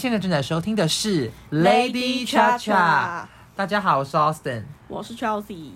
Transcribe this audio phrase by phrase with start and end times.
[0.00, 3.26] 现在正在收听的是 Lady Cha Cha。
[3.54, 4.62] 大家好，我是 Austin。
[4.88, 5.72] 我是 Chelsea。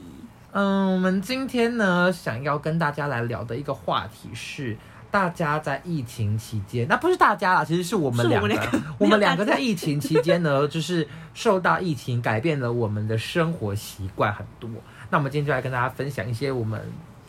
[0.53, 4.79] 嗯，我们今天呢，想要跟大家来聊的一个话题是，
[5.11, 14.71] 大家在疫情期间，那不是大家啦，其实是我们两个，是我们两个 我们两个在疫情期间呢，就是受到疫情改变了我们的生活习惯很多。
[15.11, 16.81] 那我们今天就来跟大家分享一些我们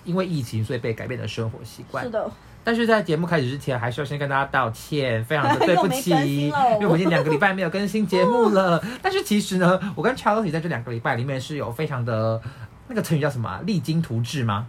[0.05, 2.09] 因为疫情所以被改变的生活习惯是。
[2.09, 2.31] 的，
[2.65, 6.09] 但是在节目开始之前，还是要先跟大家道歉，非常的对不起，
[6.49, 8.83] 因为我已经两个礼拜没有更新节目了。
[9.03, 12.41] 但是其实呢，我跟 Charlie 在这两个礼拜里面是有非常的
[12.87, 14.65] 那个成语叫什么啊、励精图治吗？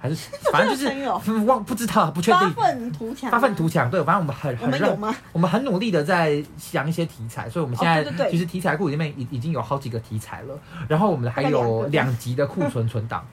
[0.00, 2.54] 还是 反正就是忘不知道，不确定发定。
[2.54, 5.14] 愤图强，发愤图强，对，反正我们很很认们有吗？
[5.32, 13.26] 我们很努力的在想一些题材，所以我们现在其实题材库里面已已经有好几个题材了，然后我们还有两集的库存存档。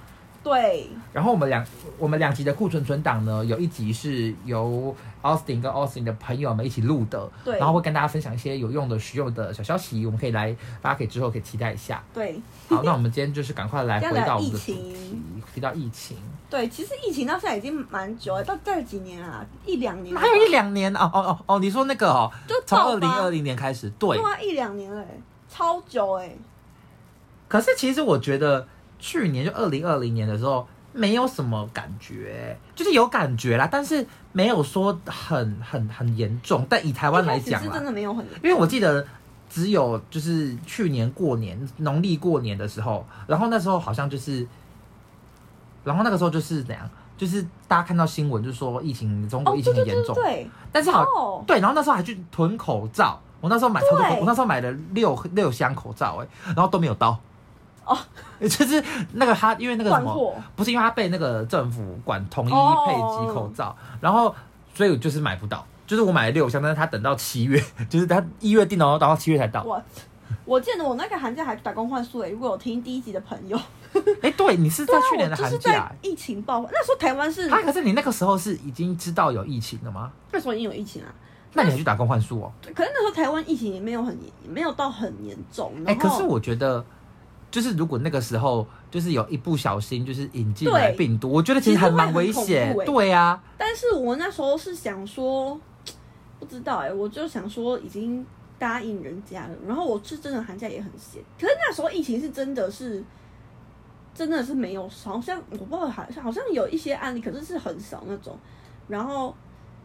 [0.46, 1.66] 对，然后我们两
[1.98, 7.58] 我们两集的库存存档呢，有一集是由 Austin 跟 Austin 的朋友们一起录的，对。
[7.58, 12.04] 然后会跟大家分享一些有用的、实用的小消息，我们可以来，大家可以之后可以期待一下。
[12.14, 14.96] 对，好，那我们今天就是赶快来回到我们的主题
[15.52, 16.16] 提到疫情，
[16.48, 24.16] 对，其实疫情到现在已经蛮久了，到这几年啊，一两年了吧，还有一两年哦哦哦哦，你说那个哦，就从二零二零年开始，对。
[24.16, 26.36] 对，啊，一两年了欸，超久哎，
[27.48, 28.68] 可是其实我觉得
[29.00, 30.68] 去年就二零二零年的时候。
[30.98, 36.66] 没有什么感觉，就是有感觉啦，但是没有说很很很严重。
[36.70, 39.06] 但以台湾来讲是真，的没有很重，因为我记得
[39.50, 44.48] 只有就是去年过年农历过年的时候，然后那时候好像就是，
[45.84, 57.20] 然后那个时候就是怎样，就是大家看到新闻就说疫情中国哦，疫情很严重，对，但是好、哦，对，然后那时候还去囤口罩，我那时候买超多口，对我那时候买了六六箱口罩、哎，然后都没有到。
[57.86, 57.98] 哦，
[58.42, 58.84] 就是
[59.14, 64.34] 那个他，因为那个什么，不是因为他被那个政府管统一哦配给口罩，然后
[64.74, 69.64] 所以我就是买不到，就是我买了六箱，但是他等到七月， 就是他一月订的，然后到七月才到。
[69.64, 69.82] 我
[70.44, 73.60] 我记得我那个寒假还去打工换宿诶，如果有听第一集的朋友，
[74.22, 80.12] 哎、对你是在去年的寒假、在疫情爆发，那时候台湾是啊，可是你那个时候是已经知道有疫情了吗？
[80.32, 81.08] 那时候已经有疫情啊，
[81.54, 82.52] 那你还去打工换宿哦？
[82.62, 86.84] 对可是那时候台湾疫情也没有很严没有到很严重，哎、可是我觉得，
[87.56, 95.58] 就是如果那个时候就是有一不小心就是引进了病毒，我觉得其实还蛮危险对啊，但是我那时候是想说，
[96.38, 98.26] 不知道哎、我就想说已经
[98.60, 103.02] 答应人家了，然后我是真的寒假也很闲，可是那时候疫情是真的是，
[104.14, 108.38] 真的是没有，好像我不知道，好像好像有一些案例，可是是很少那种，
[108.90, 109.34] 然后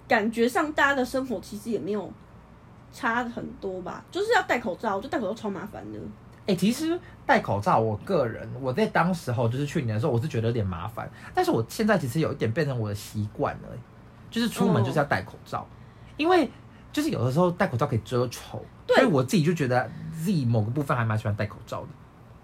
[0.09, 2.12] 感觉上大家的生活其实也没有
[2.92, 6.00] 差很多吧，就是要戴口罩，我觉得戴口罩超麻烦的，
[6.47, 13.69] 哎、其实戴口罩，我个人我在当时候就是去年的时候，我是觉得有点麻烦，但是我现在其实有一点变成我的习惯了、
[14.31, 15.67] 就是出门就是要戴口罩，
[16.17, 16.51] 因为
[16.93, 21.89] 就是有的时候戴口罩可以遮丑，所以我自己就觉得自己某个部分还蛮喜欢戴口罩的。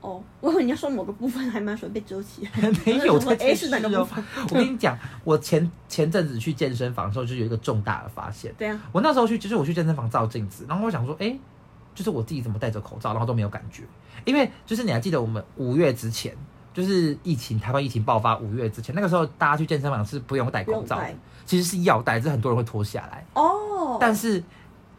[0.03, 4.25] 哦，我以为你要说某个部分还蛮喜欢被遮起来， 没有我想说在哎是哪个部分？
[4.51, 8.55] 我跟你讲，我前前阵子去健身房的时候，就有一个重大的发现。
[8.57, 11.37] 对啊，我那时候去，就是我去健身房照镜子，然后我想说，哎、
[11.97, 13.83] 就是我自己怎么戴着口罩，然后都没有感觉。
[14.25, 16.37] 因为就是你还记得我们五月之前，
[16.73, 21.01] 就是疫情台湾疫情爆发五月之前，那个时候大家去健身房是不用戴口罩
[21.45, 23.25] 其实是要戴，只是很多人会脱下来。
[23.35, 24.43] 哦，但是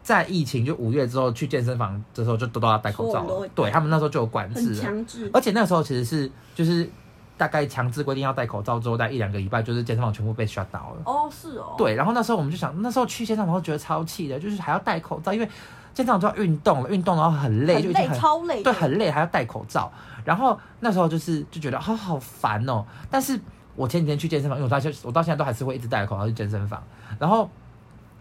[0.02, 3.48] 在疫情就五月之后去健身房的时候，就都都要戴口罩了。
[3.54, 4.74] 对他们那时候就有管制。
[4.74, 6.90] 强制，而且那个时候其实是就是
[7.36, 11.02] 大概强制规定要戴口罩之后，戴一两个礼拜，就是健身房全部被 shut down 了。
[11.04, 15.50] 哦，是哦，，对，然后那时候我们就想，那时候去健身房都觉得超气的，就是还要戴口罩，因为
[15.98, 19.92] 健身房就要运动了，运动然后很累，就已经很超累的，对很累，还要戴口罩。
[20.24, 22.86] 然后那时候就是就觉得好好烦哦。
[23.10, 23.40] 但是
[23.76, 26.84] 我前几天去健身房，因为我到现我到现在都还是会一直戴着口罩去健身房。
[27.18, 27.50] 然后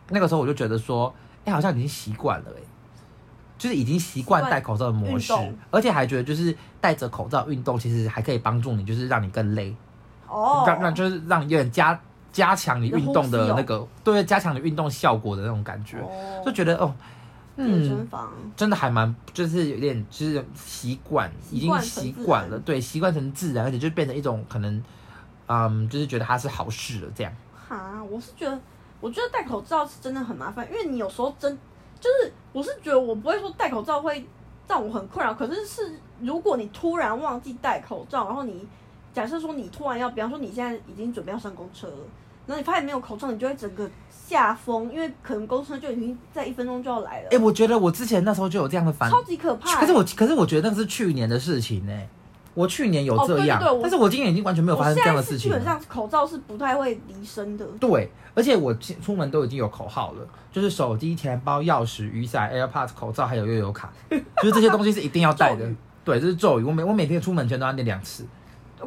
[0.08, 1.14] 那个时候我就觉得说，
[1.44, 2.62] 哎、好像已经习惯了、哎，
[3.58, 5.34] 就是已经习惯戴口罩的模式，
[5.70, 9.76] 而且还觉得就是戴着口罩运动，其实还可以帮助你，就是让你更累。
[10.26, 12.00] 哦，让让就是让你有点加
[12.32, 16.94] 加强你运动的那个，对，加强你运动效果的那种感觉，哦就觉得哦，
[17.56, 24.82] 健身嗯，房，真的还蛮，就是有点就是习惯，已经习惯成习惯了，对，习惯成自然，而且就变成一种可能，
[25.46, 27.32] 嗯，就是觉得它是好事了，这样。
[27.68, 28.60] 哈，我是觉得，
[29.00, 31.56] 我觉得戴口罩是真的很麻烦，因为你有时候真
[31.98, 34.26] 就是，我是觉得我不会说戴口罩会
[34.68, 38.66] 让我很困扰，可是是如果你突然忘记戴口罩，然后你
[39.14, 41.96] 假设说你突然要，比方说你现在已经准备要上公车了，
[42.46, 51.92] 然后你发现没有口罩，你就会整个下风，因为可能公车就已经在一分钟就要来了，哎、我觉得我之前那时候就有这样的反，超级可怕、可是我可是我觉得那个是去年的事情呢、
[52.54, 55.48] 我去年有哦这样，对对对但是我今年已经完全没有我发生这样的事情基。
[55.50, 57.66] 本上口罩是不太会离身的。
[57.78, 65.68] 对，而且我出出门都已经有口号了，就是手机、钱包、钥匙、雨伞、AirPods、口罩，还有悠游卡， 就是这些东西是一定要带的。
[66.04, 68.24] 对，这是咒语，我每我每天出门前都要念两次。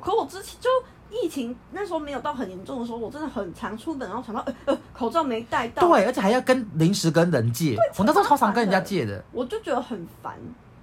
[0.01, 0.69] 可我之前就
[1.09, 9.23] 疫情那时候没有到很严重的时候，我真的很常出门，然后想到呃呃口罩没带到，对，而且还要跟临时跟人借，我那时候超常跟人家借的。
[9.31, 10.35] 我就觉得很烦。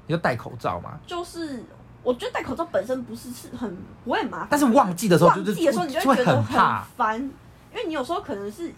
[0.08, 1.64] 你就戴口罩嘛，就是
[2.02, 8.73] 我觉得戴口罩本身不是是很不会很麻烦，但是忘记的时候就是忘记的时候你就就会觉得很烦，因为你有时候可能是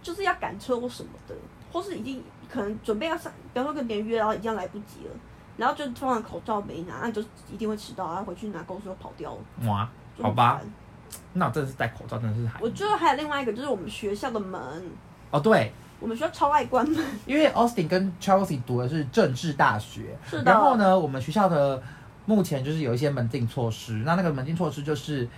[0.00, 1.34] 就是要赶车或什么的，
[1.72, 5.10] 或是已经可能准备要上，比方说跟别人约，然后已经要来不及了，
[5.56, 7.20] 然后就突然口罩没拿，那你就
[7.52, 9.90] 一定会迟到，然后回去拿公司又跑掉了，
[10.22, 10.60] 好吧。
[11.34, 14.60] 那我真的是戴口罩，真的是还我觉得还有另外一个就是我们学校的门，
[15.30, 20.50] 哦对，我们学校超爱关门，因为 Austin 跟 Chelsea 读的是政治大学，是的。
[20.50, 21.82] 然后呢，我们学校的
[22.26, 25.28] 目前就是有一些门禁措施，那那个门禁措施就是。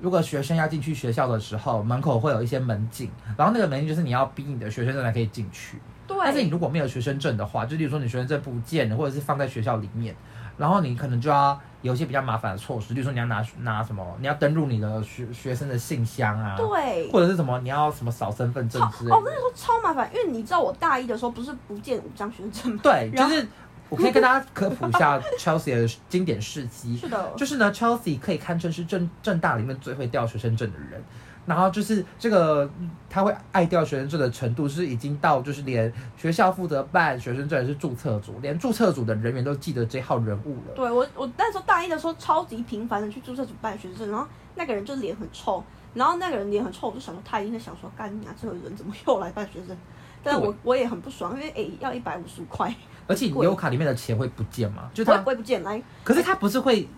[0.00, 5.78] 如果学生要进去学校的时候，门口会有一些门禁，然后那个门禁就是你要逼你的学生证才可以进去。
[6.06, 10.14] 对，但是你如果没有学生证的话，就例如说你学生证不见了，或者是放在学校里面，
[10.58, 19.14] 然后你可能就要有一些比较麻烦的措施，比如说你要拿拿什么，你要登录你的学学生的信箱啊，对，或者是什么你要什么扫身份证之类的。
[19.14, 22.80] 哦，那时候超麻烦，因为你知道我大一的时候不是不见五张学生证吗？
[22.82, 23.46] 对，就是
[23.88, 26.96] 我可以跟大家科普一下 Chelsea 的经典事迹。
[26.96, 31.02] 是的，就是呢，Chelsea 可以堪称是正正大里面最会调学生证的人。
[31.46, 32.66] 然后就是这个
[33.10, 40.72] 他会爱掉学生证的程度，是已经到就是连学校负责办学生证的是注册组，连注册组的人员都记得这号人物了。
[40.74, 49.76] 对我，我那时候大一的时候超级频繁的去注册组办学生证，然后那个人就脸很臭，然后那个人脸很臭，我就想说他一定在想说，干你啊，这个人怎么又来办学生？
[50.22, 52.74] 但对我我也很不爽，因为诶、要一百五十块，
[53.06, 54.90] 而且你有卡里面的钱会不见吗？
[54.94, 55.82] 就他我也不，会不见来。
[56.02, 56.88] 可是他不是会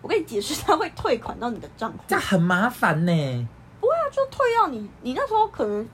[0.00, 3.48] 我跟你解释，他会退款到你的账户，这样很麻烦呢。
[3.80, 5.88] 不会啊就退到你，你那时候可能，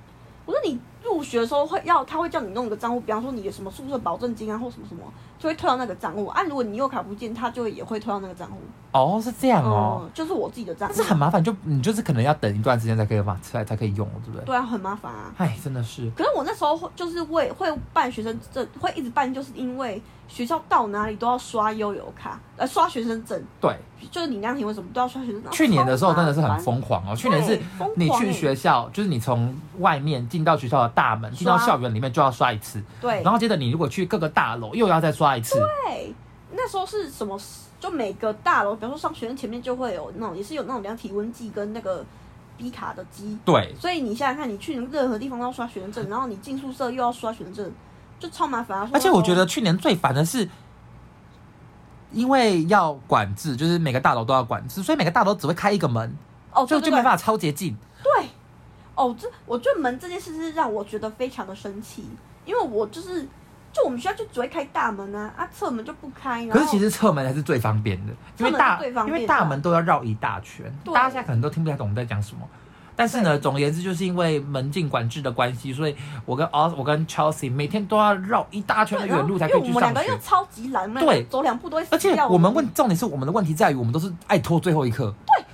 [0.46, 5.02] 我说你入学的时候会要，他会叫你弄一个账户，比方说你的什么宿舍保证金啊，或什么什么，
[5.38, 6.26] 就会退到那个账户。
[6.26, 8.58] 啊，如果你有卡不见，他就也会退到那个账户。
[8.94, 10.94] 哦，是这样哦，嗯，就是我自己的账户。
[10.96, 14.44] 但是很麻烦，就你就是可能要等一段时间才可以把才才可以用，对不对？
[14.46, 15.34] 对啊，很麻烦啊。
[15.36, 16.08] 哎，真的是。
[16.16, 23.76] 可是我那时候会就是会会办学生证，会一直办，就是因为学校到哪里都要刷悠游卡，呃，刷学生证，对，
[24.12, 25.50] 就是你那天为什么都要刷学生证？
[25.50, 27.16] 去年的时候真的是很疯狂哦。
[27.16, 27.60] 去年是
[27.96, 35.58] 你去欸学校，就是你从外面进到学校的大门，进到校园里面就要刷一次，对，然后接着你如果去各个大楼又要再刷一次。
[35.84, 36.14] 对，
[36.52, 37.36] 那时候是什么？
[37.84, 42.02] 就每个大楼，比方说上学生前面就会有那种，也是有那种量体温计跟那个
[42.56, 43.38] B 卡的机。
[43.44, 47.70] 对，所以你想想看，你去任何地方都要刷学生证，然后你进宿舍又要刷学生证，
[48.18, 48.88] 就超麻烦啊。
[48.94, 50.48] 而且我觉得得去年最烦的是。
[52.12, 56.16] 因为要管制，就是每个大楼都要管制，所以每个大楼只会开一个门，
[56.52, 57.76] 哦，就就没办法超捷径。
[58.04, 58.28] 对，
[58.94, 62.04] 哦，这我觉得门这件事是让我觉得非常的生气，
[62.44, 63.26] 因为我就是
[63.74, 66.46] 就我们学校就只会开大门啊，啊侧门就不开。
[66.46, 72.48] 可是其实侧门才是最方便的，因为大因为大门都要绕一大圈，对大家现在可能都听不太懂我们在讲什么。
[72.96, 80.18] 但是呢，总而言之，就是因为门禁管制的关系，所以我跟 Os 我跟 Chelsea 每天都要绕一大圈的远路才因可以去上为我们两个又。
[80.20, 85.44] 超级懒，对走两步都会死而且我们问重点是我们的问题在于我们都是爱拖最后一刻，对，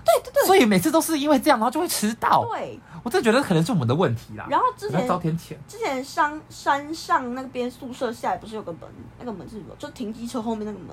[0.50, 2.44] 所以每次都是因为这样，然后就会迟到。
[2.50, 4.48] 对，我真的觉得可能是我们的问题啦。
[4.50, 5.54] 然后之前遭天谴。
[5.68, 8.80] 之前山山上那边宿舍下来不是有个门，
[9.20, 9.72] 那个门是什么？
[9.78, 10.88] 就停机车后面那个门，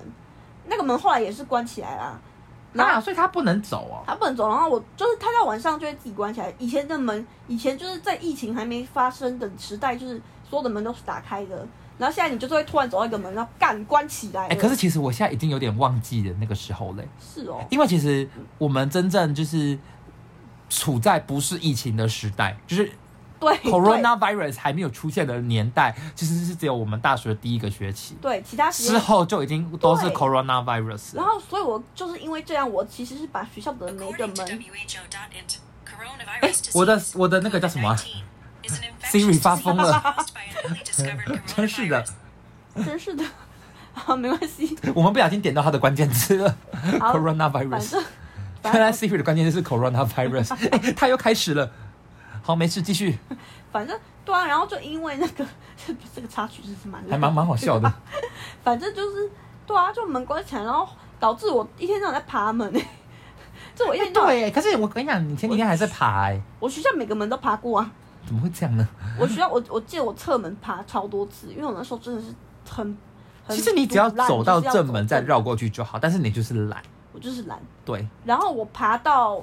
[0.67, 2.19] 那个门后来也是关起来啦。
[2.73, 4.03] 那啊，所以他不能走哦。
[4.05, 6.53] 他不能走，然后我就是他到晚上就会自己关起来。
[6.59, 11.67] 以前的门，以前就是在疫情还没发生的时代，就是所有的门都是打开的。
[11.97, 14.53] 然后现在你就是会突然走到一个门，然后干关起来了。
[14.53, 19.77] 哎、可是其实我现在已经有点忘记了那个时候嘞，是哦，因为其实我们真正就是
[20.69, 22.91] 处在不是疫情的时代，就是
[23.39, 28.71] 对 coronavirus 还没有出现的年代，其实是只有我们大学第一个学期，对对其他。
[28.71, 31.15] 之后就已经都是 coronavirus。
[31.15, 37.97] 然后，所以我就是因为这样，我其实是把学校的每一个门 coronavirus 我的我的那个叫什么啊
[39.11, 40.25] Siri 发疯了。
[41.45, 42.03] 真是的。
[42.75, 43.23] Oh 真是的，
[44.05, 46.55] 啊，没关系，我们不小心点到它的关键字了。
[46.99, 47.91] 好反，coronavirus。
[47.91, 48.03] 正。
[48.65, 51.71] 原来 Siri 的关键字是 coronavirus，哎、它又开始了。
[52.43, 53.17] 好，没事，继续，
[53.71, 55.45] 反正对啊，然后就因为那个
[56.13, 57.91] 这个插曲真是蛮还蛮蛮好笑的。
[58.63, 59.29] 反正就是
[59.65, 60.87] 对啊，就门关起来，然后
[61.19, 62.87] 导致我一天到晚在爬门、欸。
[63.75, 67.89] 这我一天对，可是我跟你讲，你前几天还在爬、哎，我学校每个门都爬过啊。
[68.27, 68.87] 怎么会这样呢？
[69.19, 72.27] 我需要我我记得我侧门爬超多次，因为我那时候真的是
[72.69, 72.85] 很。
[73.45, 76.83] 很其实你只要走到正门再绕过去就好，但是你就是懒。
[77.13, 77.59] 我我就是懒。
[77.83, 79.33] 对，然后我爬到，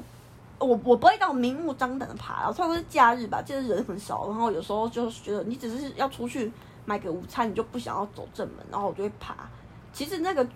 [0.59, 6.53] 我我不会到明目张胆的爬，然后通常是假日吧，假日人很少，然后有时候就是觉得你只是要出去
[6.87, 9.35] 买个午餐，你就不想要走正门，然后我就会爬。
[9.93, 10.47] 其实那个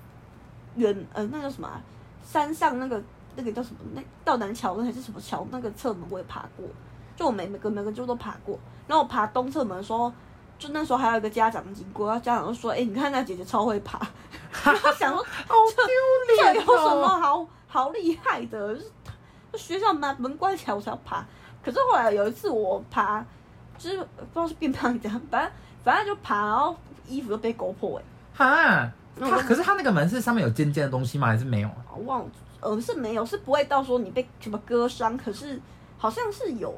[0.76, 1.80] 远呃那叫什么啊、
[2.24, 3.02] 山上那个
[3.34, 6.64] 那个叫什么那道南桥还是什么桥那个侧门我也爬过，
[7.18, 8.56] 就我每每个每个就都爬过。
[8.86, 10.10] 然后我爬东侧门的时候，
[10.58, 14.00] 就那时候还有一个家长经过，家长就说：“哎、你看那姐姐超会爬。”
[14.64, 17.18] 然后想说好丢脸这有什么哦！
[17.18, 18.78] 好好厉害的？
[19.52, 21.24] 就学校门门关起来我才要爬。
[21.62, 23.24] 可是后来有一次我爬，
[23.76, 25.52] 就是不知道是变胖怎样，反正
[25.84, 26.74] 反正就爬，然后
[27.06, 31.26] 衣服都被勾破哎、哈，那我它可是它那个门是上面有尖尖的东西吗？
[31.26, 31.70] 还是没有？
[31.94, 35.60] 我忘了，呃是没有，是不会到说你被什么割伤，可是
[35.98, 36.72] 好像是有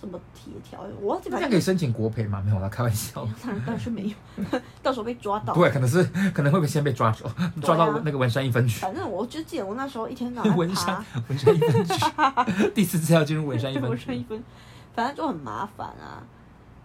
[0.00, 2.42] 什么铁条，我忘记反正那这样可以申请国赔吗？
[2.44, 3.26] 没有啦，开玩笑。
[3.42, 5.54] 当 然当然是没有， 到时候被抓到。
[5.54, 7.30] 对，可能是可能会先被抓走，
[7.62, 8.80] 抓到那个文山一分局。
[8.80, 11.94] 反正我就记得我那时候一天到晚 文山，文山一分局，
[12.74, 13.88] 第四次要进入文山一分局。
[13.88, 14.42] 文山一分，
[14.94, 16.22] 反正就很麻烦啊，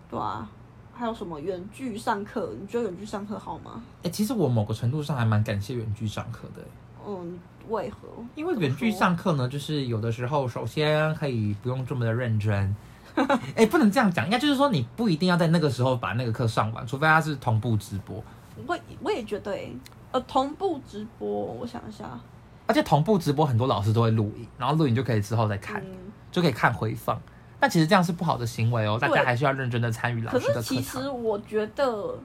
[0.10, 0.50] 对啊。
[0.94, 2.53] 还有什么远距上课？
[2.62, 3.82] 你觉得远距上课好吗？
[4.03, 6.62] 哎、其实我某个程度上还蛮感谢远距上课的、
[7.08, 7.39] 嗯，
[7.70, 8.08] 为何？
[8.36, 12.75] 因为远距上课呢，就是有的时候，首先可以不用这么的认真。
[13.56, 18.24] 哎、不能这样讲，应该就是说你不一定要在那个时候把那个课上完，除非它是同步直播。
[18.68, 19.75] 我我也觉得、欸，
[20.12, 22.20] 呃，同步直播，我想一下，
[22.68, 27.20] 而且同步直播很多老师都会录影，然后录影就可以之后再看，嗯，就可以看回放。
[27.60, 31.10] 但其实这样是不好的行为哦，大家还是要认真的参与老可师的是其课堂实。
[31.10, 32.18] 我觉得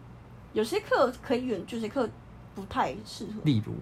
[0.52, 2.08] 有些课可以远距，有些课
[2.54, 3.32] 不太适合。
[3.44, 3.74] 例如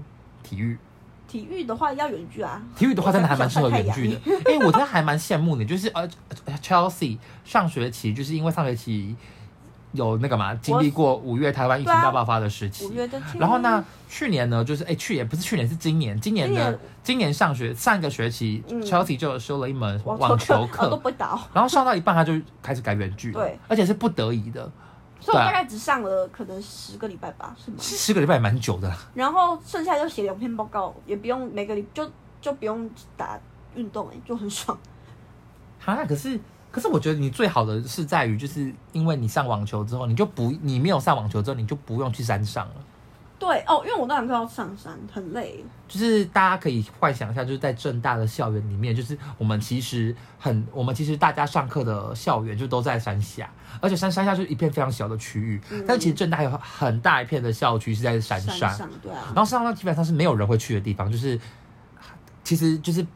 [0.42, 0.76] 体育，
[1.26, 4.20] 体育的话要远距啊，体育的话真的还蛮适合远距的。
[4.24, 4.32] 我。
[4.50, 6.08] 哎、我真的还蛮羡慕你，就是呃
[6.44, 9.16] 呃，Chelsea 上学期就是因为上学期
[9.92, 12.86] 有那个嘛，经历过五月台湾疫情大爆发的时期。
[12.86, 12.92] 五。
[12.92, 13.20] 月的。
[13.38, 17.32] 然后呢，去年呢，就是哎、去年不是去年是今年，今年的今年。
[17.32, 18.80] 上学上一个学期、嗯。
[18.82, 21.00] Chelsea 就修了一门网球课、
[21.52, 24.70] 然后上到一半他就开始改远距了，对，而且是不得已的，
[25.24, 27.76] 所以我大概只上了可能十个礼拜吧，是吗？
[27.80, 28.92] 十个礼拜蛮久的。
[29.14, 32.10] 然后剩下就写两篇报告，也不用每个礼就
[32.42, 33.40] 就不用打
[33.74, 34.78] 运动、哎，就很爽。
[35.80, 36.38] 哈，可是
[36.70, 42.74] 可是我觉得你最好的是在于，就是因为你上网球之后，你就不你没有上网球之后，你就不用去山上了。
[43.38, 45.64] 对哦，因为我那堂课要上山，很累。
[45.88, 53.50] 就是大家可以幻想一下，就是在正大的校园里面，就是我们其实很，我们其实大家上课的校园就都在山下，
[53.80, 61.38] 而且山山下就是一片非常小的区域，嗯但其实正大有很大一片的校区是在山山上，对啊，然后山上基本上是没有人会去的地方，就是
[62.42, 63.06] 其实就是。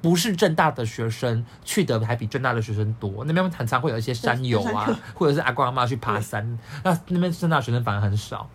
[0.00, 8.48] 不是正大的学生去的还比正大的学生多，那边很常会有一些山友啊或者是阿公阿妈去爬山，那那边正大的学生反而很少。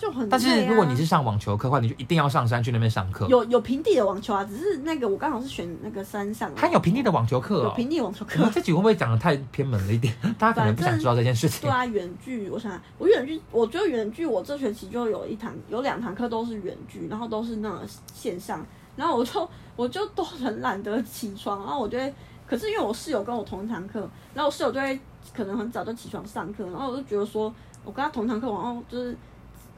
[0.00, 0.28] 就很啊。
[0.30, 3.26] 但是如果你是上网球课的话，你就一定要上山去那边上课。
[3.28, 7.64] 有有平地的网球啊，只是那个我刚好是选那个山上的，它有平地的网球课哦。
[7.64, 8.50] 有平地网球课我。
[8.50, 10.14] 这集会不会讲的太偏门了一点？
[10.38, 11.70] 大家可能不想知道这件事情对。
[11.70, 17.78] 啊，远距，我想想我远距，我觉得远距，我这学期就有一堂，有两堂课都是远距，然后都是那种
[18.14, 18.64] 线上，
[18.96, 22.14] 然后我就 我就都很懒得起床，然后我就会，
[22.46, 24.00] 可是因为我室友跟我同一堂课，
[24.34, 24.98] 然后我室友就会
[25.34, 27.52] 可能很早就起床上课，然后我就觉得说，
[27.84, 29.16] 我跟他同堂课，然后就是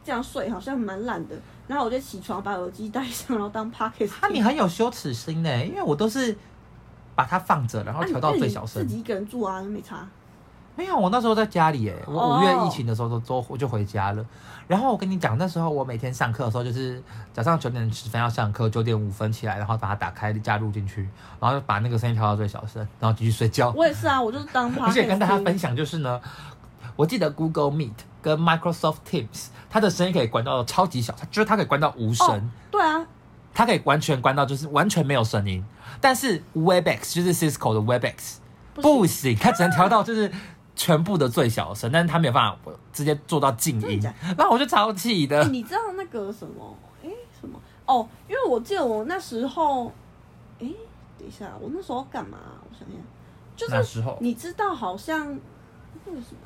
[0.05, 6.37] 这样睡好像蛮懒的，然后我就起床把耳机戴上，然后当 pocket 啊，你很有羞耻心呢，因为我都是
[7.15, 8.95] 把它放着，然后调到最小声自。
[8.95, 10.07] 己一个人住啊，没差。
[10.75, 14.25] 没有，我那时候在家里耶，我哦五月疫情的时候都都我就回家了。
[14.67, 21.07] 然后我跟你讲，那时候我每天上课的时候，就是早上九点十分要上课，九点五分起来，然后把它打开加入进去，
[21.39, 23.71] 然后把那个声音调到最小声，然后继续睡觉。
[23.77, 26.19] 我也是啊，我就是当 pocket 而且跟大家分享就是呢，
[26.97, 32.27] 我记得 Google Meet 跟 Microsoft Teams，它的声音可以关到超级小，它就是它可以关到无声。
[32.27, 33.05] 哦，对啊，
[33.53, 35.63] 它可以完全关到就是完全没有声音，
[36.01, 38.37] 但是 Webex 就是 Cisco 的 Webex
[38.75, 40.33] 不不行，它只能调到就是
[40.75, 45.49] 全部的最小声，但是它没有办法直接做到静音真的假，然后我就超气的欸。
[45.51, 46.75] 你知道那个什么？
[47.05, 47.61] 哎、什么？
[47.85, 49.89] 哦，因为我记得我那时候，
[50.61, 50.71] 哎、
[51.19, 52.39] 等一下，我那时候干嘛？
[52.63, 52.97] 我想想，
[53.57, 55.27] 就是那时候你知道，好像
[56.07, 56.39] 那个什么，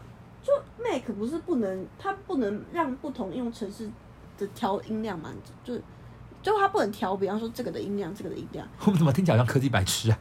[0.47, 0.53] 就
[0.85, 3.91] Mac 不是不能，它不能让不同应用程式
[4.39, 5.31] 的调音量嘛？
[5.65, 5.83] 就是
[6.41, 10.19] 就它不能调，比方说这个的音量，这个的音量，我们怎么听起来像科技白痴啊？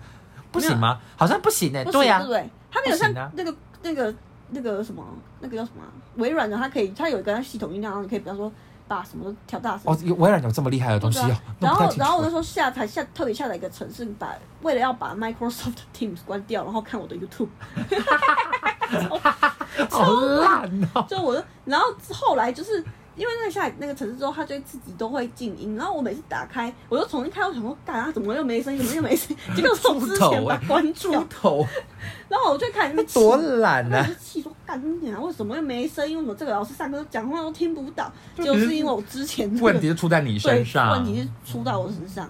[0.51, 0.99] 不行吗？
[1.15, 2.49] 好像不行哎、不行对呀、对不对？
[2.71, 4.15] 它没有像那个、那个
[4.49, 5.05] 那个什么，
[5.41, 8.51] 那个叫什么啊、微软的，它可以，它有一个系统音量，然后你可以比方说
[8.87, 9.81] 把什么都调大声。
[9.85, 17.47] 哦，有微软有这么厉害的东西哦然后然后我那时候下台下特别下载一个程式，把为了要把 Microsoft Teams 关掉，然后看我的 YouTube，
[19.89, 21.05] 好烂哦。
[21.09, 22.83] 就我，然后后来就是
[23.15, 25.75] 因为那个下那个城市之后，它就自己都会静音。
[25.75, 28.79] 然后我每次打开，我就重新开，我想说，干啊，怎么又没声音？
[28.79, 29.55] 怎么又没声音？
[29.55, 31.65] 结果是我之前把它关猪掉，头
[32.27, 34.19] 然后我就开始那边气多懒啊我就！
[34.19, 36.17] 气说干你娘，为什么又没声音？
[36.17, 38.11] 为什么这个老师上课讲话都听不到？
[38.35, 42.29] 就是因为我之前、那个、问题是出在你身上，问题是出在我身上。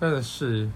[0.00, 0.68] 真的是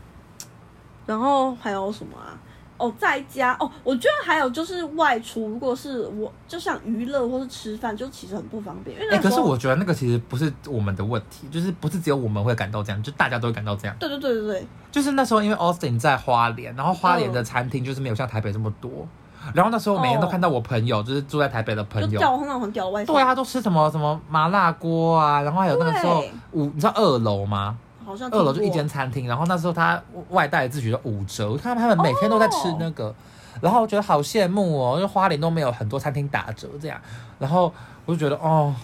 [1.06, 2.38] 然后还有什么啊？
[2.82, 8.98] 哦，在家哦，我觉得还有就是外出，如果是我就像娱乐或是吃饭，就其实很不方便。
[9.20, 13.96] 可是我觉得那个其实不是我们的问题，就是不是只有我们会感到这样，就大家都会感到这样。
[14.00, 19.06] 对对对对对，就是那时候因为 Austin 在花莲，然后花莲的餐厅就是没有像台北这么多，
[19.54, 27.78] 然后那时候每天都看到我朋友，就是住在台北的朋友，就掉那种很屌的外，对啊，他都吃什么什么麻辣锅啊，然后还有那个时候五，你知道二楼吗？
[28.04, 33.14] 好像二楼就一间餐厅，然后那时候他外带自取的五折，我看他们每天都在吃那个，
[33.60, 37.00] 然后我觉得好羡慕哦，因为花莲都没有很多餐厅打折这样，
[37.38, 37.72] 然后
[38.04, 38.74] 我就觉得哦，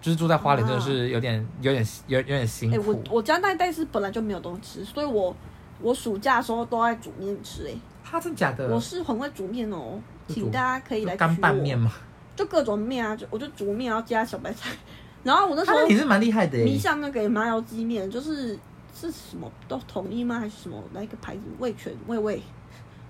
[0.00, 2.92] 就是住在花莲真的是有点、有点有有点辛哎、苦。
[2.92, 5.34] 我我家那一代是本来就没有东西吃，所以我
[5.80, 7.72] 我暑假的时候都在煮面吃、哎、
[8.04, 8.68] 他真假的？
[8.68, 11.92] 我是很会煮面哦，请大家可以来干拌面嘛？
[12.34, 14.70] 就各种面啊，就我就煮面，然后加小白菜。
[15.24, 16.78] 然后我那时候他你是蛮厉害的迷耶。
[16.78, 18.56] 上那个麻油鸡面，就是
[18.98, 20.40] 是什么都统一吗？
[20.40, 21.42] 还是什么哪一个牌子？
[21.58, 22.42] 味全味味，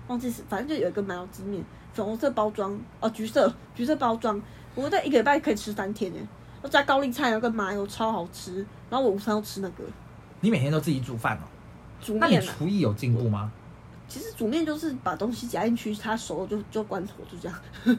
[0.07, 1.63] 忘记是，反正就有一个麻油鸡面，
[1.93, 4.41] 粉红色包装，哦，橘色橘色包装，
[4.75, 6.19] 我在一个礼拜可以吃三天呢。
[6.63, 8.65] 要加高丽菜，然后跟麻油，超好吃。
[8.89, 9.83] 然后我午餐要吃那个
[10.41, 11.45] 你每天都自己煮饭哦？
[12.01, 12.45] 煮面啊。
[12.57, 13.51] 厨艺有进步吗？
[14.07, 17.59] 其实煮面就是把东西夹进去，它熟了就就关火，就这样。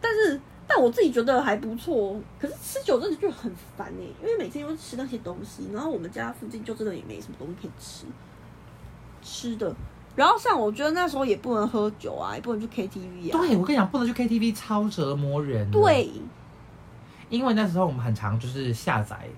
[0.00, 0.40] 但是，
[0.72, 2.16] 但我自己觉得还不错。
[2.38, 8.06] 可是吃久真的就很烦哎、因为每天都吃那些东西，然后我们家附近就真的也没什么东西可以吃
[9.20, 9.74] 吃的。
[10.14, 13.38] 然后像我觉得那时候也不能喝酒啊，也不能去 KTV 啊。
[13.40, 16.10] 对，我跟你讲，不能去 KTV，超折磨人。，对，
[17.28, 19.28] 因为那时候我们很常就是下载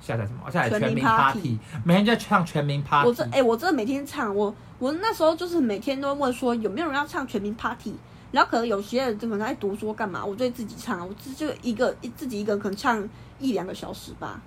[0.00, 0.50] 下载什么？
[0.50, 3.08] 下载全民 Party 每天就在唱全民 Party。
[3.08, 7.94] 我这哎、我真的每天唱，我我那时候就是每天都会问说有没有人要唱全民 Party，
[8.32, 13.08] 然后可能有些人可能在读书干嘛，我就会自己唱，我自就一个一自己一个人可能唱
[13.38, 14.40] 一两个小时吧。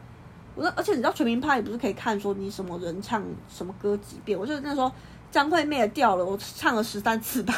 [0.56, 4.38] 我说而且你知道全民 Party 不是可以看说你什么人唱什么歌几遍？
[4.38, 4.92] 我就那时候
[5.32, 7.56] 张惠妹的掉了，我唱了十三次吧。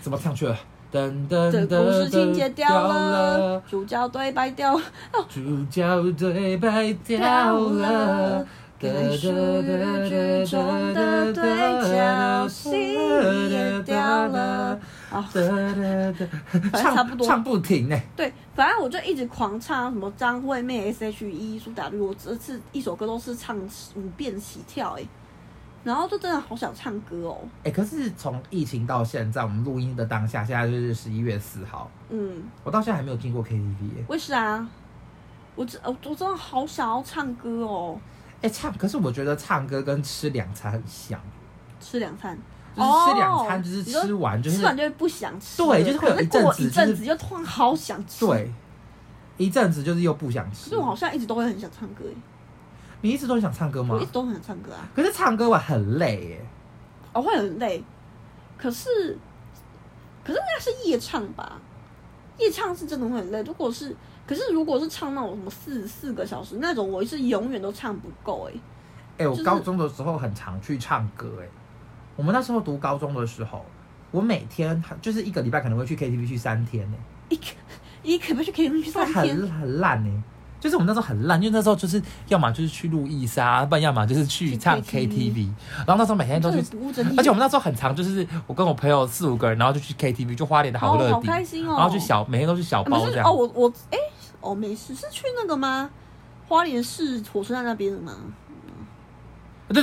[0.00, 0.56] 怎么唱去了？
[0.94, 4.82] 噔噔这噔故事情节掉掉了，，主角对白掉了，
[5.28, 8.46] 主角对白掉了。
[8.78, 11.42] 该属于剧中的对
[11.90, 12.94] 角戏
[13.50, 14.78] 也掉了。
[15.14, 16.26] 啊， 对对对
[16.70, 17.26] 反正差不多。
[17.26, 17.98] 唱唱不停呢。
[18.16, 23.56] 对，反正我就一直狂唱什么张惠妹、S.H.E、苏打绿，我这次一首歌都是唱
[23.94, 25.06] 五遍起跳哎、
[25.84, 34.66] 然后就真的好想唱歌哦，哎、可是从疫情到现在，我们录音的当下，现在就是十一月四号，嗯，我到现在还没有进过 KTV 耶、为啥？
[35.56, 37.96] 我真我我真的好想要唱歌哦，
[38.42, 41.20] 哎、唱，可是我觉得唱歌跟吃两餐很像，
[41.78, 42.36] 吃两餐，
[42.76, 48.52] 就是吃两餐，哦就是吃完就是吃完就会不想吃了，对就是会有可是一阵过一子就是阵子又突然好想吃，，对，
[49.36, 50.76] 一阵子就是又不想吃可是。
[50.76, 52.14] 我好像一直都会很想唱歌耶，
[53.00, 54.04] 你一直都很想唱歌吗我一？
[54.04, 56.46] 直都很想唱歌啊，可是唱歌我很累耶。
[57.12, 57.82] 我会很累，
[58.58, 59.16] 可是
[60.24, 61.60] 可是那是夜唱吧？
[62.38, 63.40] 夜唱是真的会很累。
[63.44, 63.94] 如果是，
[64.26, 68.54] 可是如果是唱那种什么四四个小时那种，我是永远都唱不够哎、
[69.18, 71.46] 哎、我高中的时候很常去唱歌哎。
[72.16, 73.64] 我们那时候读高中的时候，
[74.10, 76.96] 我每天就是一个礼拜可能会去 KTV 去三天呢。
[77.28, 77.42] 一个
[78.02, 79.36] 一个可不去 KTV 去三天？
[79.36, 80.22] 很很烂呢、
[80.60, 85.48] 就是我们那时候很烂，因为那时候就是要么就是去路易莎，不然要么就是去去唱 KTV。
[85.78, 86.58] 然后那时候每天都去
[87.16, 91.74] 而且我们那时候很长，就是我跟我朋友四五个人，然后就去 KTV，就花莲的好好乐迪，开心哦。
[91.76, 93.26] 然后去小每天都去小啊包这样。
[93.26, 93.98] 哦，我我哎、
[94.40, 95.90] 哦没事，是去那个吗？
[96.46, 98.12] 花莲市火车站那边的吗？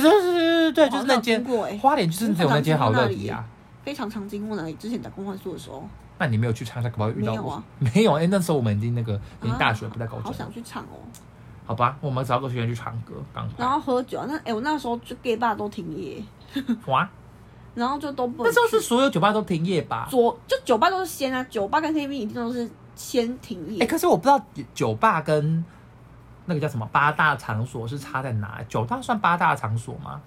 [0.00, 1.44] 对对对对对，就是那间
[1.80, 3.44] 花莲，就是只有那间好乐迪我啊。
[3.84, 4.72] 非常常经过那里。
[4.74, 5.86] 之前打工换宿的时候，
[6.18, 10.52] 那你没有去唱，那搞不好遇到我没有 哎，那时候我们已经那个已经大学啊不在高中了好想。
[10.52, 10.96] 去唱哦。
[11.64, 13.70] 好吧，我们找个时间去唱歌，赶快然。
[13.70, 16.22] 后喝酒啊，那哎、我那时候就 gay bar 都停业，
[16.86, 17.08] 哇，
[17.74, 20.06] 然后就都不那时候是所有酒吧都停业吧？
[20.10, 23.82] 左就酒吧都是先啊，酒吧跟 KTV 一定都是先停业。
[23.82, 24.40] 哎、可是我不知道
[24.74, 25.64] 酒吧跟
[26.46, 28.60] 那个叫什么八大场所是差在哪？
[28.68, 30.20] 九大算八大场所吗？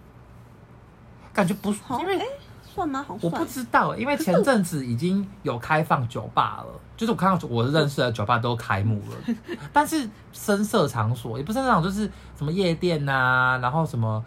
[1.33, 2.25] 感觉不是，因为哎、
[2.63, 3.03] 算吗？
[3.07, 9.35] 好我不知道，因为前阵子已经有开放酒吧了，就是我看到我认识的酒吧都开幕了，
[9.73, 14.23] 但是深色场所也不是那种就是什么夜店呐、然后什么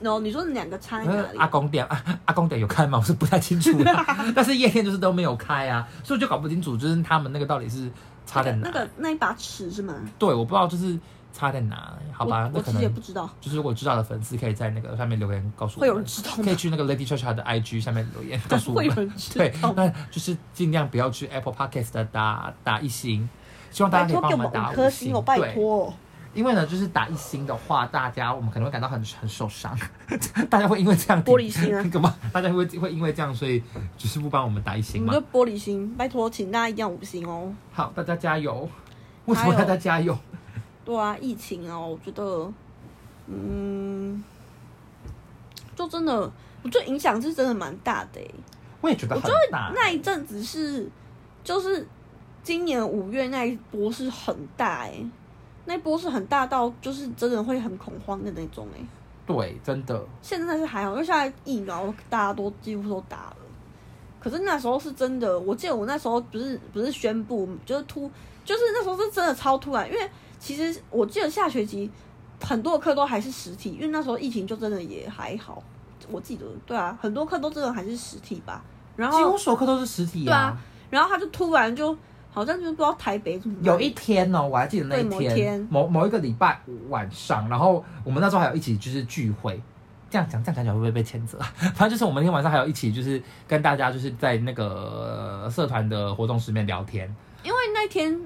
[0.00, 1.38] 然后你说两个差在哪里？
[1.38, 2.98] 阿公店啊， 阿公店有开吗？
[2.98, 3.92] 我是不太清楚的，
[4.34, 7.90] 但是夜店就是都没有开啊，所以我就搞不清楚，就是他们那个到底是
[8.24, 8.68] 差在哪？
[8.68, 9.92] 那个那一把尺是吗？
[10.18, 10.98] 对，我不知道就是
[11.34, 11.92] 差在哪。
[12.12, 15.88] 好吧，那可我我其实也能不知道，就是如果知道的粉丝可以在那个下面留言告诉我们。
[15.88, 16.44] 会有人知道吗？
[16.44, 19.06] 可以去那个 Lady Chacha 的 IG 下面留言 告诉我会有们。
[19.06, 19.84] 人知对道，对？
[19.86, 23.28] 那就是尽量不要去 Apple Podcast 的打打一星，
[23.70, 25.92] 希望大家可以拜托给我们打五颗星哦，拜对托。
[26.34, 29.78] 因为呢，就是打一星的话，大家我们可能会感到很很受伤，
[30.50, 32.12] 大家会因为这样玻璃心啊 干嘛？
[32.32, 33.62] 大家会会因为这样，所以
[33.96, 35.38] 只是不帮我们打一星吗我们就？
[35.38, 37.52] 玻璃心，拜托，请大家一定要五星哦。
[37.72, 38.68] 好，大家加油！
[39.26, 40.18] 为什么大家加油？
[40.84, 42.52] 对啊，疫情啊，我觉得，
[43.26, 44.22] 嗯，
[45.74, 46.30] 就真的，
[46.62, 48.34] 我觉得影响是真的蛮大的、欸。
[48.80, 49.72] 我也觉得我觉得很大。
[49.74, 50.86] 那一阵子是，
[51.42, 51.86] 就是
[52.42, 55.02] 今年五月那一波是很大哎、
[55.64, 58.86] 那波是很大到就是真的会很恐慌的那种哎、
[59.26, 63.36] 对，真的，现在是还好，因为现在疫苗大家都几乎都打了。
[64.20, 68.10] 可是那时候是真的，我记得我那时候不是不是宣布，就是突，
[68.44, 70.10] 就是那时候是真的超突然，因为
[70.44, 71.90] 其实我记得下学期
[72.42, 75.62] 很多课都还是实体，因为那时候疫情就真的也还好，
[76.10, 78.62] 我记得对啊，很多课都真的还是实体吧。
[78.94, 80.54] 然后几乎所有课都是实体对啊，
[80.90, 81.96] 然后他就突然就
[82.30, 89.58] 好像就是不知道台北怎么有一天呢、我还记得那一天，某某一个礼拜五晚上，然后我们那时候还有一起就是聚会。
[90.10, 91.50] 这样讲，这样讲起来会不会被谴责啊？
[91.74, 97.12] 反正就是我们那天晚上还有一起，就是跟大家就是在那个呃社团的活动室里面聊天。
[97.42, 98.16] 因为那天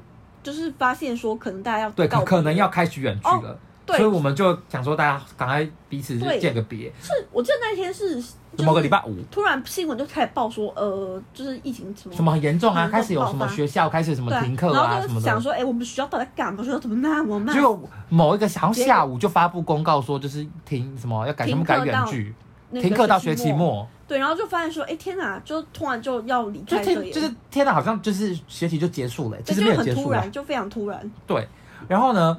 [0.49, 3.99] 就是发现说可能大家要对，可可能要开始远距了，哦对。
[3.99, 6.91] 所以我们就想说大家赶快彼此见个别。
[7.03, 16.65] 是我记得那天是、就是某个礼拜五，突然新闻就开始报说，呃，就是疫情什么什么很严重啊，开始有什么学校开始什么停课然啊什么想说，哎、我们学校到底在干嘛？
[16.65, 17.55] 学校怎么那么慢？
[17.55, 22.35] 结果某一个好像下午就发布公告说，就是停什么要改全部改远距，
[22.73, 23.89] 停课到学期末，末。
[24.09, 30.33] 对，然后就发现说，哎、天哪，就突然就要离就开这里，就是天哪，好像就是学习就结束了，其实没对就有结束啊很突然，。
[30.33, 31.13] 就非常突然。
[31.27, 31.47] 对，
[31.87, 32.37] 然后呢，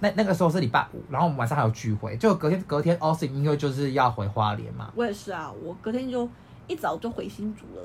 [0.00, 6.26] 那那个时候是礼拜五，然后我们晚上还有聚会，就隔天隔天 Austin 因为就是要回花莲嘛，我也是啊，我隔天就
[6.66, 7.82] 一早就回新竹了。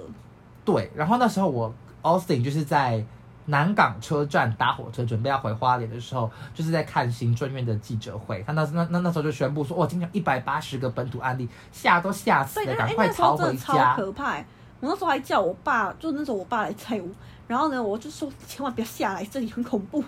[0.63, 3.03] 对，然后那时候我 Austin 就是在
[3.49, 13.95] 南港车站搭火车准备要回花莲的时候，就是在看行政院的记者会，他那那那那时候就宣布说，哇，今天一百八十个本土案例，吓都吓死对，了，赶快逃回真的超家。
[13.95, 14.45] 可怕、欸。
[14.79, 17.07] 我那时候还叫我爸，就那时候我爸来载我，
[17.47, 20.01] 然后呢，我就说千万不要下来，这里很恐怖。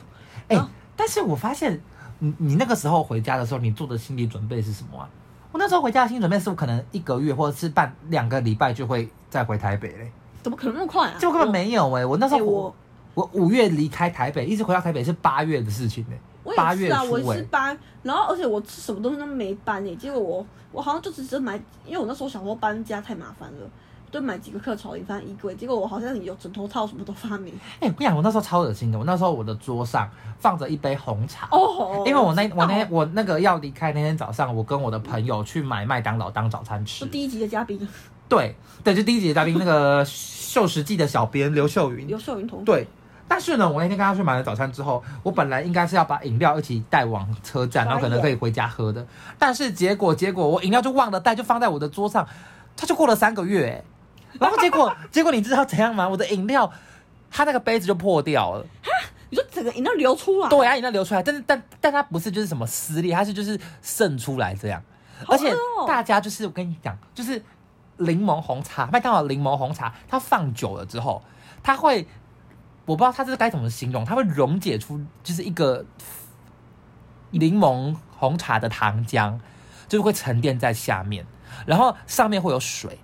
[0.47, 0.57] 哎、
[0.95, 1.81] 但是我发现
[2.19, 5.09] 你你那个时候回家的时候，你做的心理准备是什么啊？
[5.51, 10.09] 我那时候回家的心理准备是我可能一个月或者是半两个礼拜就会再回台北嘞，
[10.41, 11.17] 怎么可能那么快啊？
[11.19, 12.75] 就根本没有哎、我那时候哎我
[13.13, 23.69] 我五月离开台北，一直回到台北是八月的事情呢、我八月也是啊，我是搬，然后而且我吃什么东西都没搬诶、结果我我好像就只是买，因为我那时候想说搬家太麻烦了，
[24.09, 27.53] 就买几个课炒零放衣柜，结果我好像有枕头套什么都发明。
[27.79, 28.97] 哎、我跟你讲，我那时候超恶心的。
[28.97, 37.11] 我那时候我的桌上放着一杯红茶，哦，因为我那我那天我那个要离开那天早上，我跟我的朋友去买麦当劳当早餐吃就。
[37.11, 37.77] 第一集的嘉宾
[38.27, 42.07] 对对，就第一集的嘉宾那个 秀食记的小编刘秀云。
[42.07, 42.87] 刘秀云同学，对，
[43.31, 49.07] 但是呢，我那天跟他去买了早餐之后，我本来应该是要把饮料一起带往车站，然后可能可以回家喝的。
[49.39, 52.27] 但是结果结果我饮料就忘了带，就放在我的桌上，
[52.75, 53.83] 它就过了三个月、欸
[54.39, 56.09] 然后结果 结果你知道怎样吗？
[56.09, 56.69] 我的饮料。
[57.33, 58.65] 它那个杯子就破掉了，
[59.29, 64.83] 你说整个饮料流出来，对啊，饮料流出来，但是但但它不是就是什么撕裂，它是就是渗出来这样，
[65.25, 65.49] 好而且
[65.87, 67.41] 大家就是我跟你讲，就是
[67.95, 71.23] 柠檬红茶，麦当劳柠檬红茶，它放久了之后，
[71.63, 72.05] 它会，
[72.85, 75.85] 我不知道它这是该怎么形容，它会溶解出就是一个
[77.31, 79.37] 柠檬红茶的糖浆，
[79.87, 81.25] 就是会沉淀在下面，
[81.65, 82.99] 然后上面会有水，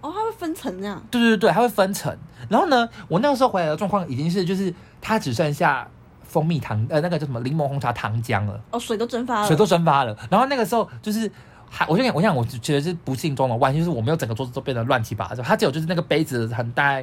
[0.00, 2.16] 哦，它会分层这样，对对对，它会分层。
[2.48, 5.88] 然后呢，我那个时候回来的状况已经是就是它只剩下
[6.22, 8.62] 蜂蜜糖呃那个叫什么柠檬红茶糖浆了。
[8.70, 10.16] 哦，水都蒸发了，水都蒸发了。
[10.30, 11.30] 然后那个时候就是
[11.68, 17.02] 还，我就想，我想，我觉得是不幸中的万幸，就是我没有整个桌子都变得乱七八糟，它只有就是那个杯子很大，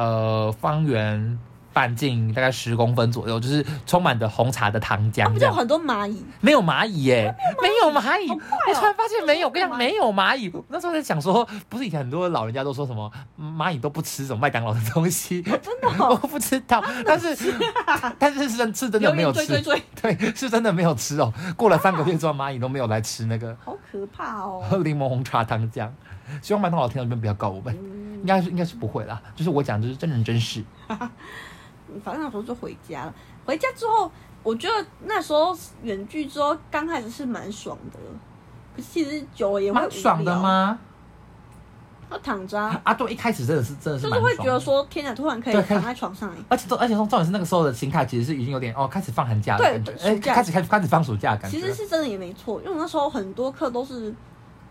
[0.00, 1.38] 呃，方圆
[1.74, 5.28] 半径大概十公分左右，就是充满着红茶的糖浆这样。
[5.28, 6.24] 它不就有很多蚂蚁？
[6.40, 10.50] 没有蚂蚁耶，没有蚂蚁，我突然发现没有，我跟你讲，没没有蚂蚁。
[10.68, 17.36] 那时候在想说，不是以前很多老人家都说什么蚂蚁都不吃什么麦当劳的东西，真的我哦，不知道，但是
[18.18, 19.62] 但是是真是真的没有吃，
[20.00, 21.30] 对，是真的没有吃哦。
[21.58, 24.64] 过了三个月之后，蚂蚁都没有来吃那个好可怕哦。
[24.66, 25.90] 喝柠檬红茶糖浆。
[26.40, 27.76] 希望麦当劳听到这边不要告我们，
[28.20, 29.20] 应该是应该是不会啦。
[29.34, 30.62] 就是我讲就是真人真事。
[32.04, 33.14] 反正那时候就回家了。
[33.44, 34.10] 回家之后，
[34.42, 37.98] 我觉得那时候远距之后刚开始是蛮爽的，
[38.76, 40.38] 可是其实久了也会蛮爽的？
[40.38, 40.78] 吗？
[42.10, 46.36] 要躺着啊，啊，对，一开始真的是真的是就是会觉得说，天哪，突然可以躺在床上哎。
[46.48, 51.56] 而且重而且重重点是那个时候的心态其实是已经有点哦开始放寒假的对感觉，哎暑假开始开始开始放暑假的感觉。
[51.56, 54.12] 其实是真的也没错，因为我那时候很多课都是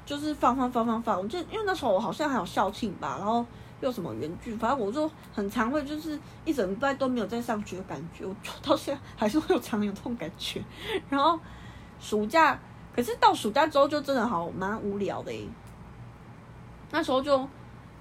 [0.10, 3.46] 就是放放放放放，我记得因为那时候我好像还有校庆吧，然后
[3.80, 10.64] 又什么原剧，反正我就很常会就是一整礼拜都没有在上学的感觉，我就到现在还是会有常有这种感觉。
[11.10, 11.40] 然后
[12.00, 12.60] 暑假，
[12.92, 15.46] 可是到暑假之后就真的好蛮无聊的耶。
[16.90, 17.48] 那时候就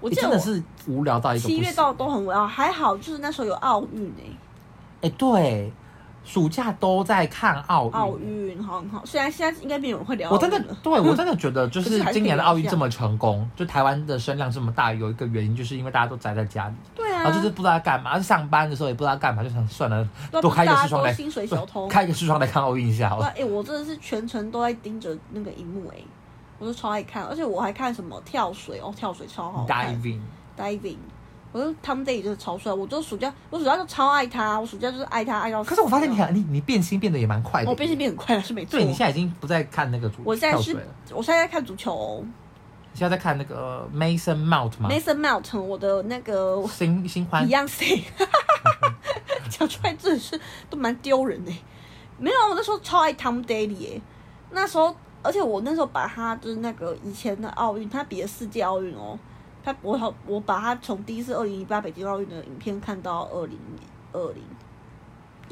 [0.01, 1.47] 我记得我真的是无聊到一个。
[1.47, 5.07] 七月到都很无聊，还好就是那时候有奥运哎。
[5.07, 5.71] 哎，对，
[6.23, 7.91] 暑假都在看奥运。
[7.91, 20.07] 奥运好很好，虽然现在应该没有人会聊我真的，对我真的觉得， 就是今年的奥运这么成功，就台湾的声量这么大，有一个原因就是因为大家都宅在家里，对啊，然后就是不知道在干嘛，上班的时候也不知道干嘛，就想算了，
[20.41, 21.87] 多开一个视窗来，都薪水小偷。
[21.89, 23.27] 开一个视窗来看奥运一下好，了。
[23.37, 25.97] 哎、我真的是全程都在盯着那个荧幕、哎，
[26.59, 29.95] 我都超爱看，而且我还看什么跳水哦，跳水超好看。
[29.95, 30.97] Diving，diving，
[31.51, 35.69] 我说 Tom Day 就是超帅，我就暑假我暑假就超爱他，我暑假就是爱他爱到死。
[35.69, 38.71] 可是我发现你很你你变心变得也蛮快的，我变心变很快了，是没错。
[38.71, 40.77] 对你现在已经不再看那个足球我现在是
[41.11, 42.23] 我现在在看足球、
[42.93, 48.03] 现在在看那个 Mason Mount 吗？，Mason Mount，我的那个新新欢 Beyonce，
[49.49, 51.51] 讲出来真的是都蛮丢人的。
[52.17, 54.01] 没有，我那时候超爱 Tom Daly 耶，
[54.51, 59.17] 那时候，而且我那时候把他就是那个以前的奥运，他比的世界奥运哦，
[59.63, 63.57] 他我好我把他从第一次二零一八北京奥运的影片看到二零
[64.13, 64.43] 二零，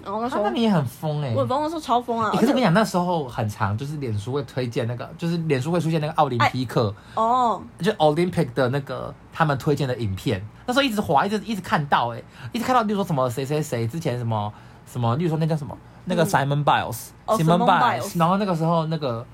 [0.04, 10.44] 然后那时候啊那你也很疯哎、我疯那时候超疯啊，欸可是我跟你讲，那时候很长，就是脸书会推荐那个，就是脸书会出现那个奥林匹克，哦，就 Olympic 的那个他们推荐的影片。
[10.66, 14.52] 那时候一直滑，一直一直看到、欸，哎，一直看到，例如说什么谁谁谁之前什么
[14.86, 16.28] 什么，例如说那叫什么那个嗯。
[16.28, 19.26] Simon Biles，Simon、哦 Simone Biles，Biles 然后那个时候那个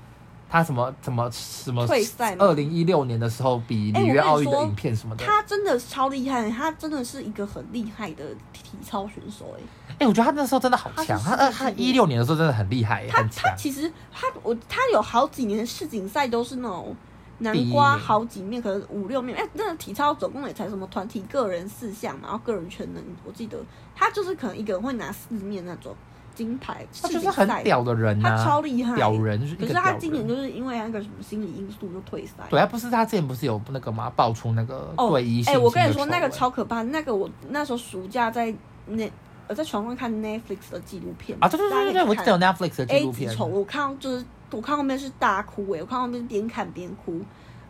[0.54, 9.52] 他什么什么什么退赛吗二零一六年的时候比欸里约奥运的影片什么的，哎、他真的超厉害，他真的是一个很厉害的体操选手
[9.98, 10.06] 哎。
[10.06, 13.50] 我觉得他那时候真的好强，他他是世界纪录呃他一六年的时候真的很厉害、欸，他很强。
[13.50, 16.94] 他其实他我他有好几年的世锦赛都是那种
[17.38, 19.36] 南第一瓜名好几面，可能五六面。
[19.36, 23.58] 哎、那个体操总共也才什么团体、个人四项嘛，然后个人全能，我记得
[23.92, 25.92] 他就是可能一个人会拿四面那种
[26.34, 26.86] 金牌。
[27.02, 32.44] 他就是很屌的人呐、他超厉害，屌人可是他今年就是因为那个什么心理因素就退赛。
[32.50, 34.10] 对，他不是他之前不是有那个吗？
[34.16, 38.54] 爆出那个哦，对一性哎、我跟你说那个超可怕，那个我那时候暑假在
[38.86, 39.10] 那
[39.46, 47.20] 呃在床上看 Netflix 的纪录片啊，对对对对对，我记得有 Netflix 的纪录片，级丑，我看到就是我看后面是大哭哎、我看后面边看边哭，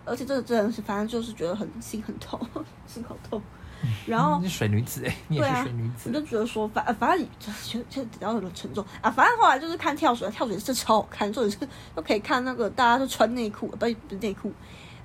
[0.04, 2.40] 而且这个真的是反正就是觉得很心很痛，
[2.86, 3.40] 心好痛。
[4.06, 11.58] 然后你是水女子哎，你也是水女子，我就觉得说反呃反正这这这比较有点沉重啊，反正后来就是看跳水，跳水是超好看，重点是
[11.94, 14.52] 都可以看那个大家都穿内裤，不是不是内裤，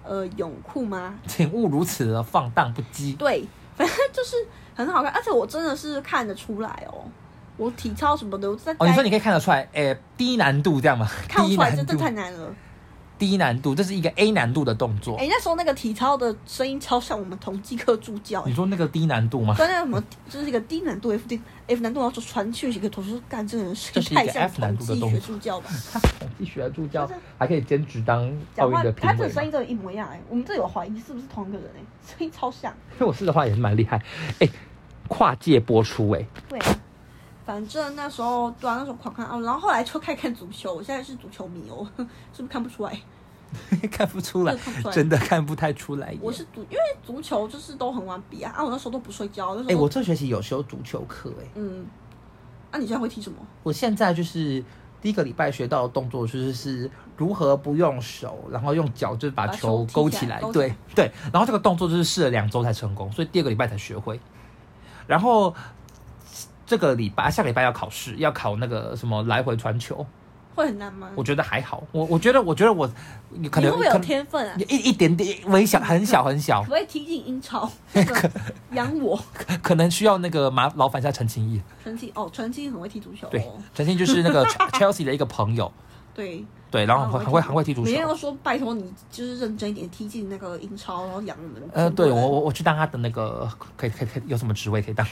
[0.03, 1.15] 呃泳裤吗？
[1.27, 3.15] 请勿如此的放荡不羁。
[3.17, 4.36] 对，反正就是
[4.75, 7.03] 很好看，而且我真的是看得出来哦，
[7.58, 11.10] 我体操什么的，我在哦，你说你可以看得出来，哎，低难度这样吗？
[11.27, 12.53] 看不出来，低难度这这，太难了。
[13.19, 15.27] 低难度，这是一个 A 难度的动作哎、。
[15.29, 19.53] 那时候那个体操的声音超像我们同济课助教、你哎，说那个低难度吗？
[19.58, 25.69] 跟那个什么，就是一个低难度 F D F 难度，然后就传讯息给同学，干这个人是太像 F 难统计学助教吧？
[26.19, 28.21] 统计学助教就是还可以兼职当
[28.58, 29.51] 奥运的评委他这个声音？
[29.51, 32.73] 真的，一模一样哎、我们这有怀疑是不是同一个人哎、声音超像。
[32.97, 34.01] 如果是的话，也是蛮厉害。
[34.39, 34.47] 哎，
[35.10, 36.79] 跨界播出哎，对啊，
[37.49, 41.83] 反正那时候对啊，那时候狂看哦，然后后来就开始看足球，我现在是足球迷哦，
[42.31, 43.01] 是不是看不出来？
[43.89, 44.55] 看不出来
[44.91, 46.15] 真的看不太出来。
[46.21, 51.47] 我是足，因为足球就是都很晚比啊，啊，我那时候都不睡觉，那时哎，候我这学期有修足球课哎。
[51.55, 51.88] 嗯，
[52.69, 53.38] 啊，你现在会踢什么？
[53.63, 54.63] 我现在就是
[55.01, 61.12] 第一个礼拜学到的动作，就是是如何不用手，然后用脚就是把把球勾起来，起来对对。
[61.33, 64.19] 然后这个动作就是试了两周才成功，所以第二个礼拜才学会。
[65.07, 65.51] 然后
[66.69, 70.05] 这个礼拜下个礼拜要考试，要考那个什么来回传球，
[70.53, 71.10] 会很难吗？
[71.15, 71.82] 我觉得还好。
[71.91, 72.88] 我我觉得我觉得我
[73.49, 74.55] 可能你会不会有天分啊？
[74.69, 77.67] 一一点点微 小，很小很小可，不可以踢进英超？
[77.93, 78.29] 那个
[78.73, 79.19] 养我，
[79.63, 81.60] 可能需要那个麻劳烦一下陈清义。
[81.84, 84.45] 陈清哦，陈清很会踢足球对哦，，陈清就是那个
[84.77, 85.71] Chelsea 的一个朋友，
[86.13, 88.08] 对，对，然后很很会很会踢足球每天。
[88.08, 91.69] 都说拜托你就是认真一点，踢进那个英超，然后养我们。
[91.73, 95.08] 呃，对我我我去当他的那个，可以可以可以，有什么职位可以当？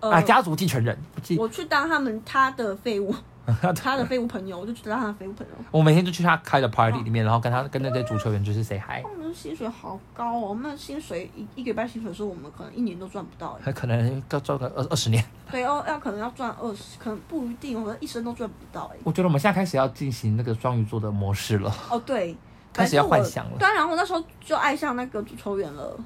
[0.00, 0.96] 呃啊，家族继承人。
[1.38, 3.14] 我去当他们他的废物，
[3.76, 5.52] 他的废物朋友，我就去当他的废物朋友。
[5.70, 13.62] 我每天就去他开的 party 里面，然后跟他跟那些足球员就是 say hi，他们的薪水好高哦，我们的薪水一一个礼拜薪水是我们可能一年都赚不到哎。
[13.66, 15.22] 他 可能要赚个二二十年。
[15.50, 18.98] 对哦，要可能要赚二十，可能不一定，我们一生都赚不到哎。
[19.04, 21.74] 我觉得我们现在开始要进行那个双鱼座的模式了。
[21.90, 22.36] 哦，对，
[22.72, 23.58] 开始要幻想了。
[23.58, 25.98] 对啊，然后我那时候就爱上那个足球员了，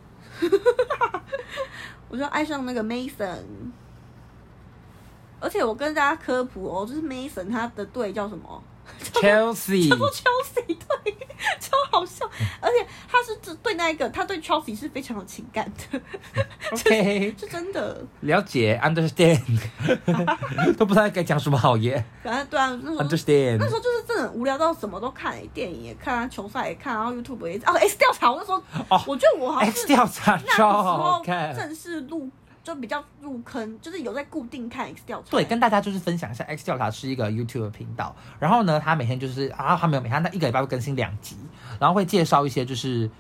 [2.09, 3.37] 我就爱上那个 Mason。
[5.45, 8.63] 而且我跟大家科普哦，就是 Mason 他的队叫什么
[9.13, 11.17] ？Chelsea 叫做 Chelsea 队，
[11.61, 12.29] 超好笑。
[12.61, 16.01] 而且他是只对那一个，他对 Chelsea 是非常有情感的
[16.73, 18.03] ，OK，是真的。
[18.21, 19.41] 了解，understand，
[20.77, 23.75] 都不知道该讲什么好耶 反正对啊，那时候，understand 那时。
[23.75, 31.55] 候就是真的无聊到什么都看、电影也看啊，球赛也看，然后 YouTube 也哦 X 调查，我那时候、哦我觉得我好像 X 是调查那个时超好候看。
[31.55, 32.29] 正式入
[32.65, 35.31] 就比较入坑，就是有在固定看 X 调查。
[35.31, 41.37] 对，跟大家就是分享一下，X 调查是一个 YouTube 频道，然后呢，他每天就是啊，他没有每天，他一个礼拜会更新两集，
[41.79, 43.11] 然后会介绍一些就是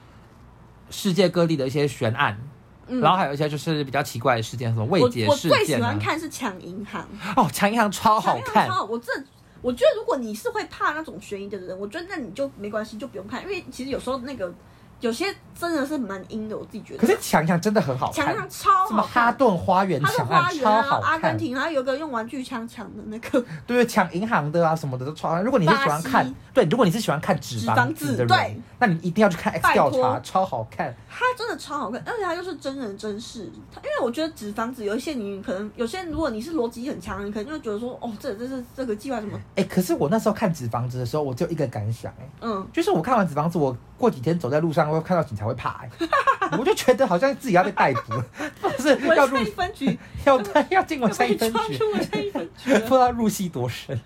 [0.88, 2.40] 世界各地的一些悬案，
[2.86, 5.76] 嗯然后还有一些就是比较奇怪的事件，什么未解事我最喜。
[5.76, 8.84] 欢看是抢银行，哦，抢银行超好看抢银行超，好。
[8.84, 9.12] 我这
[9.60, 14.52] 我觉得如果你是会怕那种悬疑的人，我觉得那你就没关系，就不用看，因为其实有时候那个
[15.00, 15.26] 有些
[15.58, 17.00] 真的是蛮阴的，我自己觉得。
[17.00, 19.24] 可是强强真的很好看抢银，行超什么好看。
[19.24, 25.44] 哈顿花园他的抢花园啊，超好看，阿根廷，还有一个用玩具枪抢的那个，对，抢银行的啊什么的都超好看。
[25.44, 30.94] 如果你是喜欢巴看西，对，如果你是喜欢看纸纸房房子的人，那你一定要去看 X 拜调托查，超好看。
[31.08, 33.50] 它真的超好看，而且它又是真人真事。
[33.72, 42.28] 它因为我觉得纸房子有一些你可能有些人如果你是逻辑很强，你可能就会觉得说，哦，这这是这个计划什么，哎、可是我那时候看纸房子的时候，我只有一个感想、哎。
[42.40, 45.90] 嗯，就是我看完《纸房子》，我过几天走在路上会看到警察会怕、欸，
[46.58, 48.24] 我就觉得好像自己要被逮捕 了，
[48.60, 52.80] 不是要入一分局， 要要进文要山一分局，不了。
[52.80, 53.98] 知道入戏多深。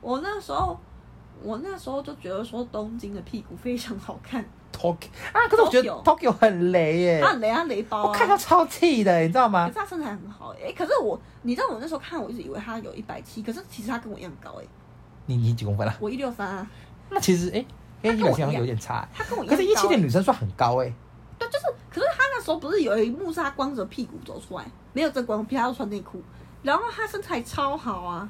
[0.00, 0.78] 我那时候，
[1.42, 9.74] 我那时候就觉得说东京的屁股非常好看，Tokyo 啊，可是我觉得 Tokyo 很雷耶、很雷啊雷包啊，我看到超气的、你知道可吗是？
[9.74, 14.64] 他身材很好哎、欸可是我，你知道我那时候看，我一直以为他有一百七，可是其实他跟我一样高哎、
[15.26, 15.96] 你你几公分啊？
[16.00, 16.66] 我一六三啊，
[17.10, 17.64] 那其实哎，
[18.02, 20.00] 跟一百七好像有点差、他跟我一样高、可是，一七的欸。
[20.00, 20.92] 女生算很高哎、
[21.38, 26.22] 对，就是，可是他那时候不是有一幕是他光着屁股走出来，没有遮光屁，他要穿内裤，
[26.62, 28.28] 然后他身材超好啊，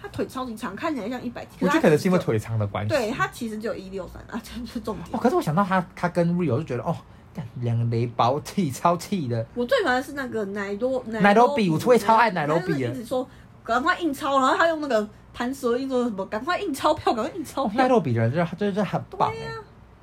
[0.00, 1.50] 他腿超级长，看起来像一百七。
[1.60, 2.90] 我觉得可能是因为腿长的关系。
[2.90, 5.18] 就，对他其实只有一六三啊， 这是重哦，点。
[5.20, 6.96] 可是我想到他，他跟 Rio 就觉得哦，
[7.34, 9.46] 干两个雷包气超气的。
[9.54, 13.28] 我最喜欢的是那个奶多奶多比我我也超爱奶多比的一直说
[13.62, 17.88] 赶快印钞，然后他用那个弹舌音说什么赶快印钞票，赶快印钞哦，票奈。
[17.88, 19.52] 洛比的人就是就是很棒哎、对呀、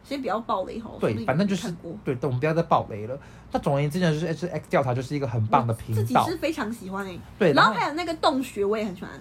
[0.04, 0.90] 先不要暴雷哈。
[1.00, 1.72] 对，反正就是
[2.04, 3.18] 对，我们不要再暴雷了。
[3.52, 6.38] 那总而言之呢，就是 H X 调查就是一个很棒的频自己是。
[6.38, 9.12] 非常喜欢诶、对，然然后后还有那个洞穴，我也很喜欢。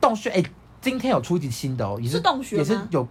[0.00, 0.42] 洞穴，哎、
[0.80, 3.06] 今天有出一集新的哦，也是洞穴也是有，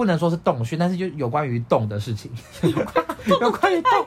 [0.00, 2.32] 不能说是洞穴，但是就有关于洞的事情，
[2.62, 4.06] 有关于洞。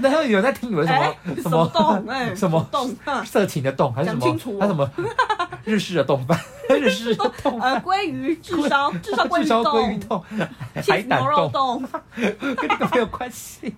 [0.00, 3.22] 然后有人在听，你们什么、哎什么洞哎什么洞啊？
[3.22, 4.26] 色情的洞，还是什么？
[4.58, 4.90] 还是什么
[5.62, 6.40] 日式的洞饭？
[6.70, 7.82] 日式的洞呃，饭。
[7.82, 10.48] 鲑鱼至少至少鲑鱼至少鲑鱼冻，洞、
[10.88, 11.84] 海胆洞，冻。
[12.56, 13.74] 跟那个没有关系，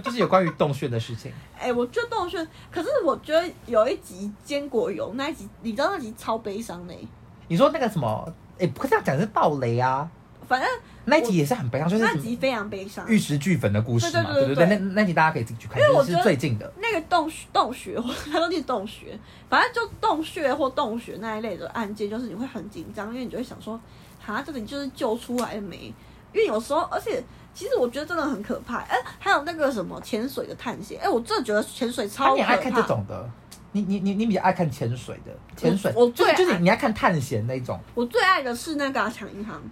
[0.00, 1.32] 就是有关于洞穴的事情。
[1.58, 2.38] 哎、我觉得洞穴，
[2.70, 7.08] 可是我觉得有一集坚果油那一集，你知道那集超悲伤的、欸。
[7.48, 8.32] 你说那个什么？
[8.60, 10.08] 哎、不是这样讲，是暴雷啊！
[10.48, 10.68] 反正
[11.04, 13.06] 那集也是很悲伤，就是那集非常悲伤。
[13.06, 16.72] 玉石俱焚的故事嘛，对对对那那集大家可以自己去看，因为我是最近的。
[16.80, 17.96] 那个洞穴洞穴，
[18.32, 23.78] 他都念洞穴，反正就洞穴或洞穴那一类的案件，就是你会很紧张，因为你就会想说，
[24.18, 25.92] 哈，这里就是救出来了没？
[26.32, 27.22] 因为有时候，而且
[27.54, 28.78] 其实我觉得真的很可怕。
[28.78, 32.36] 哎、还有那个什么潜水的探险，哎、我真的觉得潜水啊，超可怕。
[32.36, 33.30] 你爱看这种的？
[33.72, 35.32] 你你你你比较爱看潜水的？
[35.54, 37.78] 潜水，我我最就是就是你爱看探险那种。
[37.94, 39.62] 我最爱的是那个啊抢、银行，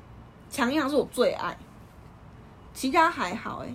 [0.57, 1.55] 抢银行是我最爱，
[2.73, 3.69] 其他还好哎、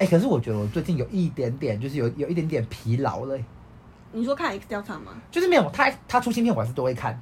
[0.00, 3.38] 哎，可是我觉得我最近有一点点，就是有有一点点疲劳了，
[4.12, 5.12] 你说看 X 调查吗？
[5.30, 7.18] 就是没有他他出新片我还是都会看，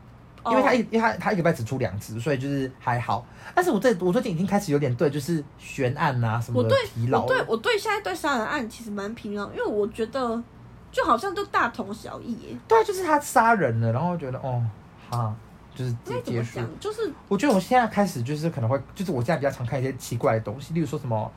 [0.47, 3.25] 因为他一哦因为他他一个礼拜只出两次，所以就是还好。
[3.55, 7.23] 但是我这我最近已经开始有点对就是悬案啊什么的疲劳。
[7.23, 10.42] 我对我对现在对杀人案其实蛮疲劳，因为我觉得
[10.90, 12.59] 就好像都大同小异耶。
[12.66, 14.61] 对啊，就是他杀人了，然后觉得哦，
[15.09, 15.33] 哈，
[15.75, 16.57] 就是结束。
[16.57, 16.69] 讲？
[16.81, 21.31] 就是我觉得我现在开始就是可能会，就是我现在比较常看一些奇怪的东西，例如说什么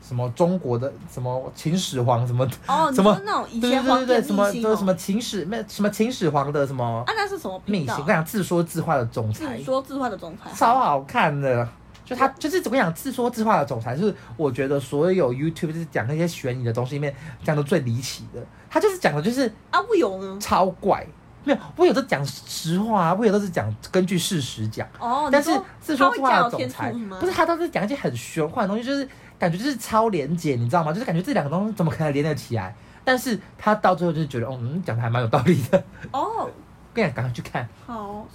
[0.00, 11.68] 什么中国的什么秦始皇什么哦，什么说那种以对前皇帝对对对，什么什么秦始没有什么秦始皇的什么啊，那是什么秘辛，我跟你讲自说自话的总裁自说自话的总裁，超好看的。
[12.04, 17.14] 就他就是我跟你讲，自说自话的总裁就是我觉得所有 YouTube 就是讲那些悬疑的东西里面
[17.44, 18.44] 讲的最离奇的。
[18.68, 20.36] 他就是讲的就是啊，不有呢？
[20.40, 21.06] 超怪，
[21.44, 24.86] 没有我有的讲实话啊，我有的是讲根据事实讲。
[24.98, 26.92] 哦，但是是说自说话总裁？
[27.20, 30.92] 不是他都是讲一些很玄幻的东西，就是感觉就是超连结，你知道吗？
[30.92, 32.74] 就是感觉这两个东西怎么可能连得起来？
[33.04, 35.84] 但是他到最后就是觉得，哦嗯，讲的还蛮有道理的。
[36.12, 36.48] 哦，
[36.94, 37.68] 跟你讲，赶快去看。
[37.86, 38.26] 好。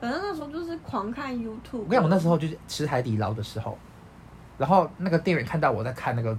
[0.00, 1.78] 反正那时候就是狂看 YouTube。
[1.78, 3.78] 我跟你讲，我那时候就是吃海底捞的时候，
[4.58, 6.36] 然后那个店员看到我在看那个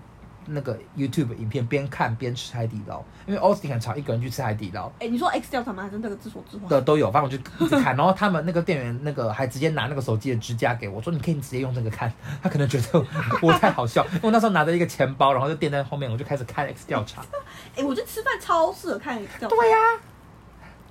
[0.48, 4.92] 那个 YouTube 影片，边看边吃海底捞，因为 Austin 很常一个人去吃海底捞。
[5.00, 5.84] 哎、你说 X 调查吗？
[5.84, 6.68] 还是那个自说自话？
[6.70, 13.06] 的都有，反正我就一直看，然后他们那个店员那个还直接拿那个手机的支架给我，说你可以直接用这个看，他可能觉得
[13.42, 17.22] 我太好笑， 因为我那时候拿着一个钱包，然后就垫在后面，我就开始看 X 调查。
[17.76, 19.56] 哎、我觉得吃饭超适合看 X 调查。
[19.56, 19.78] 对呀、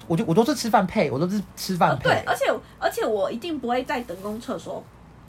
[0.07, 2.05] 我就我都是吃饭配，我都是吃饭呃，配。
[2.05, 2.45] 对，而且
[2.79, 4.85] 而且我一定不会在等公厕的时候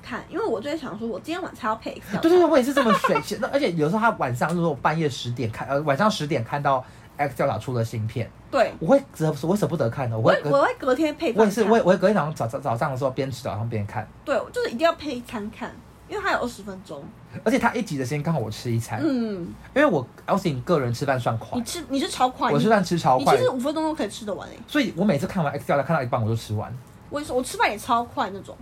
[0.06, 2.18] 看，因为我就会想说，我今天晚餐要配调查。
[2.20, 3.20] 对对对，我也是这么水。
[3.22, 6.86] 其实而且有时候他晚上，如果我半夜十点看，呃，晚上十点看到
[7.18, 15.74] X 调查出了新片，对，我会舍我会舍不得看的，我我会我会隔天配饭我也是，我也我会隔天早上早早早上的时候边吃早上边看，对，就是一定要配一餐看，
[16.08, 17.04] 因为它有二十分钟。
[17.44, 19.46] 而且他一集的时间刚好我吃一餐，嗯，
[19.76, 26.74] 因为我 Austin 个人吃饭算快你，吃你是超快，我吃饭吃超快你其，实五分钟都可以吃得完诶、所以我每次看完 X 调查看到一半我就吃完。
[27.10, 28.56] 我也是，我吃饭也超快那种。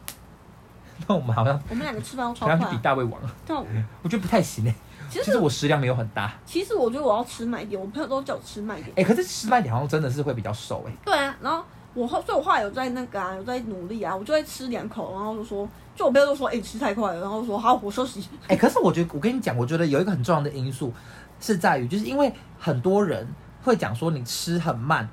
[1.08, 2.82] 那我们好像我们两个吃饭都超好像去比。
[2.82, 3.66] 大胃王，但我
[4.04, 4.76] 我觉得不太行哎。
[5.10, 8.94] 其实其实我食量没有很大，其实我觉得我要吃慢一点，我朋友都叫我吃慢一点。
[8.96, 10.92] 哎，可是吃慢一点好像真的是会比较瘦哎。
[11.06, 11.64] 对啊，然后
[11.94, 18.28] 我后，所以我后来有在那个啊，有在努力啊，我就会吃两口，然后就说，就我朋友都说，哎、你吃太快了，然后就说好，我休息。
[18.48, 20.92] 哎、可是我觉得，我跟你讲，我觉得有一个很重要的因素
[21.40, 23.28] 是在于，就是因为很多人
[23.62, 25.08] 会讲说你吃很慢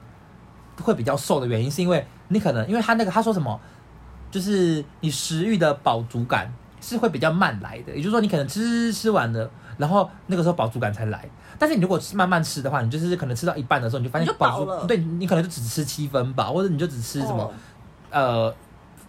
[0.80, 3.60] 会比较瘦的原因，是因为你可能因为他那个他说什么，
[4.30, 11.28] 就是你食欲的饱足感是会比较慢来的，也就是说你可能吃吃完了，然后那个时候饱足感才来。
[11.58, 17.52] 但是你如果吃慢慢吃的话，你就是可能吃到一半的时候，你就发现你就饱了对你可能就只吃七分饱，或者你就只吃什么、哦
[18.10, 18.54] 呃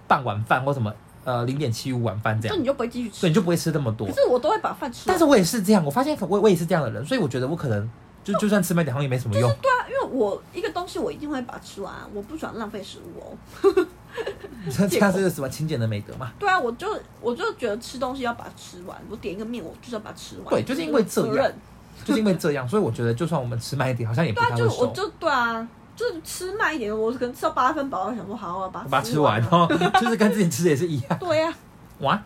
[0.07, 0.93] 半碗饭或什么
[1.23, 3.21] 呃零点七五碗饭这样，就你就不会继续吃。
[3.21, 4.13] 对你就不会吃那么多可。
[4.13, 5.13] 是我都会把饭吃完。
[5.13, 7.89] 但是我也是这样，我发现我我也是这样的人，所以我觉得我可能
[8.21, 9.49] 就就算吃慢点，好像也没什么用。
[9.61, 13.87] 对啊，因为我一个东西我一定会把它吃完啊，我不喜欢浪费食物哦。
[14.69, 16.31] 这这是什么勤俭的美德嘛？
[16.37, 16.87] 对啊，我就
[17.19, 20.47] 我就觉得吃东西要把它吃完，我点一个面我就是要把它吃完。
[20.49, 21.55] 对就是因为这样责任
[22.03, 24.69] 就是因为这样，所以我觉得就算我们吃慢一点，好像也不太会瘦。
[24.69, 29.91] 就我就对啊，就是吃慢一点，我可能吃到八分饱，我想说好，我要把我把它吃完，它完然。
[29.91, 31.17] 后就是跟之前吃的也是一样。
[31.19, 31.53] 对呀、
[31.99, 32.21] 哇，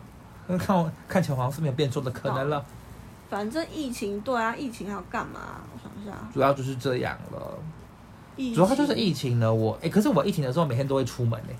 [0.46, 2.64] 那看我看起来好像是没有变瘦的可能了，
[3.30, 5.40] 反正疫情，对啊，疫情还要干嘛？
[5.72, 7.58] 我想一下，主要就是这样了。
[8.54, 11.56] 主要就是疫情呢，我哎、可是我疫情的时候每天都会出门哎、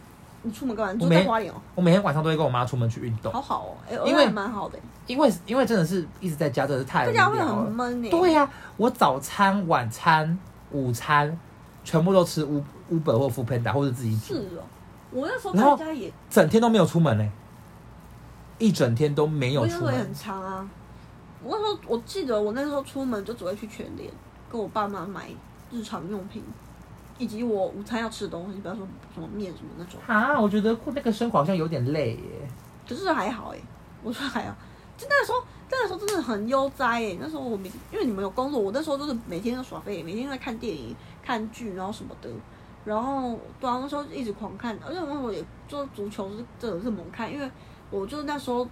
[0.47, 0.93] 你出门干嘛？
[0.93, 7.39] 你我没住在花莲哦，我每天晚上都会跟我妈出门去运动，好好哦，哎、因为还蛮好的，因为因为真的是一直在家，真的是太无在家会。
[7.39, 8.09] 很闷呢。
[8.09, 10.39] 对呀、我早餐、晚餐、
[10.71, 11.37] 午餐
[11.85, 14.63] 全部都吃 U Uber 或 f o o Panda 或者自己煮，是哦，
[15.11, 17.29] 我那时候在家也，整天都没有出门呢、
[18.59, 20.15] 一整天都没有出门也很。
[20.15, 20.69] 长啊。
[21.43, 24.11] 我那时候我记得我那时候出门就只会去全联
[24.51, 25.29] 跟我爸妈买
[25.71, 26.43] 日常用品，
[27.19, 30.01] 以及我午餐要吃的东西，比方说什么面什么那种。
[30.07, 32.49] 啊，我觉得那个生活好像有点累耶。
[32.89, 33.59] 可是还好哎、
[34.03, 34.55] 我说还好，
[34.97, 35.39] 就那时候，
[35.71, 37.17] 那时候真的很悠哉哎。
[37.21, 42.31] 那时候我每因为你们有工作，我那时候就是每天都耍废，每天在看电影、看剧，然后什么的。
[42.85, 47.51] 然后对啊，那时候一直狂看，而且那时候也做足球是真的是猛看，因为
[47.91, 48.65] 我就那时候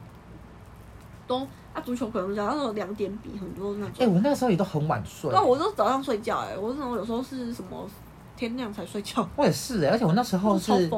[1.27, 1.41] 都
[1.73, 4.15] 啊足球可能讲那种两点比很多那种哎、种。
[4.15, 5.29] 我那时候也都很晚睡。
[5.31, 7.85] 对啊，我都早上睡觉哎，我那种有时候是什么
[8.37, 10.91] 天亮才睡觉，我也是哎，而且我那时候是。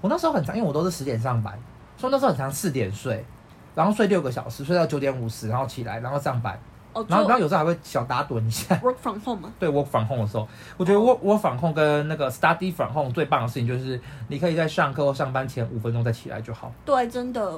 [0.00, 1.58] 我那时候很长，因为我都是十点上班，
[1.96, 3.24] 所以那时候很长四点睡，
[3.74, 6.56] 然后睡六个小时，睡到九点五十，然后起来，然后上班，
[6.92, 8.76] 哦，然后然后就有时候还会小打盹一下。
[8.76, 9.52] work from home 嘛。
[9.58, 10.46] 对，work from home 的时候，
[10.76, 17.52] 我觉得我我反控跟那个 study from home 最棒的事情就是，你可以在上课或上班前五分钟再起来就好，对，真的，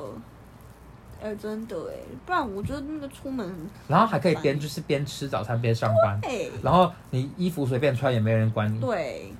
[1.23, 3.55] 哎、真的哎，不然我觉得那个出门，
[3.89, 8.81] 然后还可以边就是边吃早餐边上班，哎、然后你衣服随便穿也没人管你。
[8.81, 9.33] 对，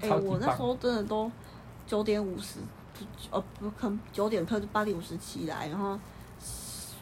[0.00, 1.30] 哎、我那时候真的都
[1.86, 2.58] 九点五十，
[3.30, 5.98] 哦，不可能九点课就八点五十起来，然后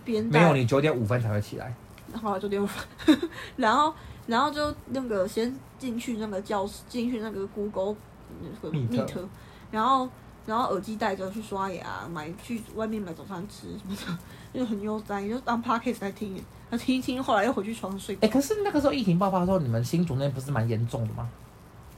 [0.04, 1.74] 边没有你九点五分才会起来，
[2.12, 3.18] 然后来九点五分，
[3.56, 3.94] 然后
[4.26, 7.94] 然后就那个先进去那个教室，进去那个 Google
[8.42, 9.26] Meet，
[9.70, 10.08] 然后
[10.46, 18.16] 然后耳机戴着去刷牙，买去外面买早餐吃什么的，就很悠哉，就当 podcast 在听，那听一听，后来又回去床上睡。
[18.16, 21.28] 可是那个时候疫情爆发的时候，你们新竹那边不是蛮严重的吗？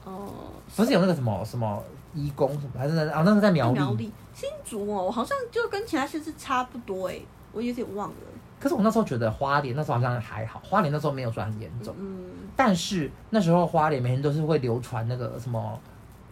[0.05, 0.29] 哦、
[0.75, 1.81] 不是有那个什么什么
[2.13, 3.23] 义工什么，还是在啊？
[3.25, 3.79] 那个在苗栗。
[3.79, 7.19] 苗栗新竹哦，好像就跟其他县市差不多哎，
[7.53, 8.15] 我有点忘了。
[8.59, 15.79] 可是我那时候觉得花莲那时候好像还好，花莲那时候没有说很严重，嗯，但是那时候花莲每天都是会流传那个什么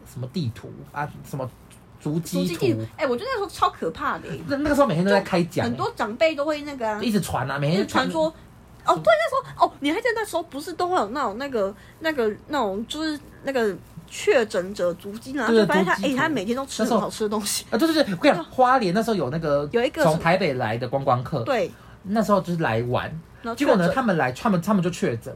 [0.06, 1.50] 什么地图啊，什么
[2.02, 8.34] 足足迹图哎、我觉得那时候超可怕的哎，那那个时候每天都在开讲，很多长辈都会那个、啊，一直传啊，每因天为传说。
[8.84, 13.72] 哦，对，那时候哦，你还记得那时候不是都会有那种那个那个那种就是那个
[14.08, 17.64] 确诊者足迹，然后对就发现他哎、他每天都吃很好吃的东西。
[17.70, 21.72] 啊，对对对，我跟你讲，花莲那时候有那个有一个从台北来的观光客，对，
[22.02, 23.22] 那时候就是来玩，
[23.56, 25.32] 结果呢，他们来，他们他们就确诊，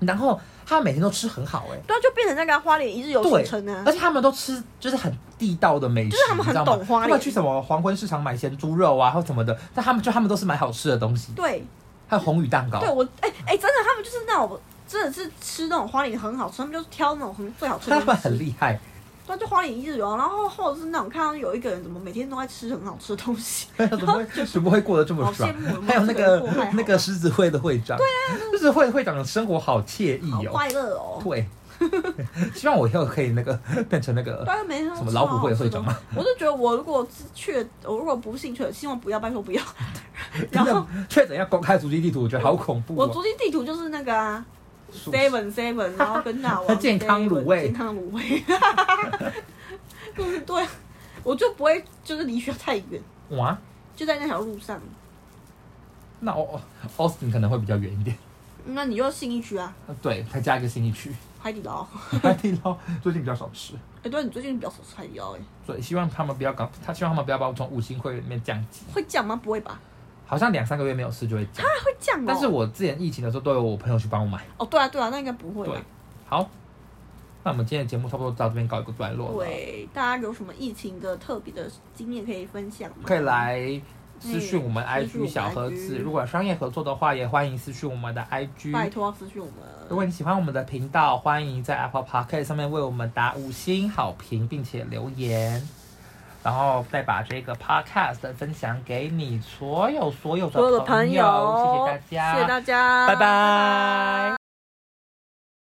[0.00, 1.78] 然后他们每天都吃很好、哎。
[1.86, 3.92] 对啊，就变成那个花莲一日游对行程啊而。
[3.92, 11.64] 且他们都吃就是很地道的美食，就是他们很懂花莲他们去什么黄昏市场买咸猪肉啊，或什么的，但他们就他们都是买好吃的东西，对，
[12.08, 12.80] 还有红宇蛋糕。
[12.80, 18.16] 对我哎哎、真的，他们就是那种真的是吃那种花莲很好吃，他们就是挑那种很最好吃的他们。
[18.16, 18.78] 很厉害，
[19.26, 25.52] 对啊，就花莲一日游，然后或者是那种看到有一个人怎么每天都在吃很好吃的东西， 怎么会怎么会过得这么爽？
[25.86, 26.42] 还有那个
[26.74, 31.20] 那个狮子会的会长，对啊，狮子会会长的生活好惬意哦，快乐哦。
[31.22, 31.46] 对，
[32.54, 33.52] 希望我以后可以那个
[33.90, 34.46] 变成那个
[34.96, 35.96] 什么老虎会的会长吗？
[36.14, 39.62] 我就觉得我如果是确，我如果不幸确诊，希望不要，拜托不要。
[40.50, 42.96] 然后确诊要公开足迹地图，我觉得好恐怖哦。
[42.98, 44.55] 我足迹地图就是那个啊属
[44.92, 48.44] ，seven seven，然后跟大王健康卤味 7-Eleven，健康卤味，
[50.16, 50.66] 就是 对，
[51.22, 53.56] 我就不会就是离学校太远，哇，
[53.94, 54.80] 就在那条路上。
[56.20, 56.60] 那哦
[56.96, 58.16] ，Austin 可能会比较远一点。
[58.68, 61.84] 那你就信义区啊，呃对，再加一个新一区，海底捞。
[62.22, 63.74] 海底捞最近比较少吃。
[64.02, 68.80] 哎、对你最近比较少吃海底捞哎、所以希望他们不要搞，他希望他们不要把我从五星会里面降级。
[68.92, 69.36] 会降吗？
[69.36, 69.78] 不会吧？
[70.26, 72.24] 好像两三个月没有吃就会降，啊，会降哦。
[72.26, 74.44] 但是我之前疫情的时候都有我朋友去帮我买。
[74.58, 75.82] 哦，对啊，对啊，那应该不会吧对？，
[76.26, 76.50] 好，
[77.44, 79.44] 那我们今天的节目差不多到这边告一个段落了。
[79.46, 83.04] 对，大家有什么疫情的特别的经验可以分享吗？
[83.04, 83.80] 可以来
[84.18, 88.72] 私讯我们嗯私讯我 IG 们小盒子，IG 如果有商业合作的话，也欢迎私讯我们的拜 IG。
[88.72, 89.54] 拜托私讯我们。
[89.88, 95.62] 如果你喜欢我们的频道，欢迎在 Apple Podcast 上面为我们打五星好评，并且留言，
[96.46, 104.45] 然后再把这个 Podcast 分享给你所有所有的所有的朋友，友，谢谢大家，谢谢大家，拜拜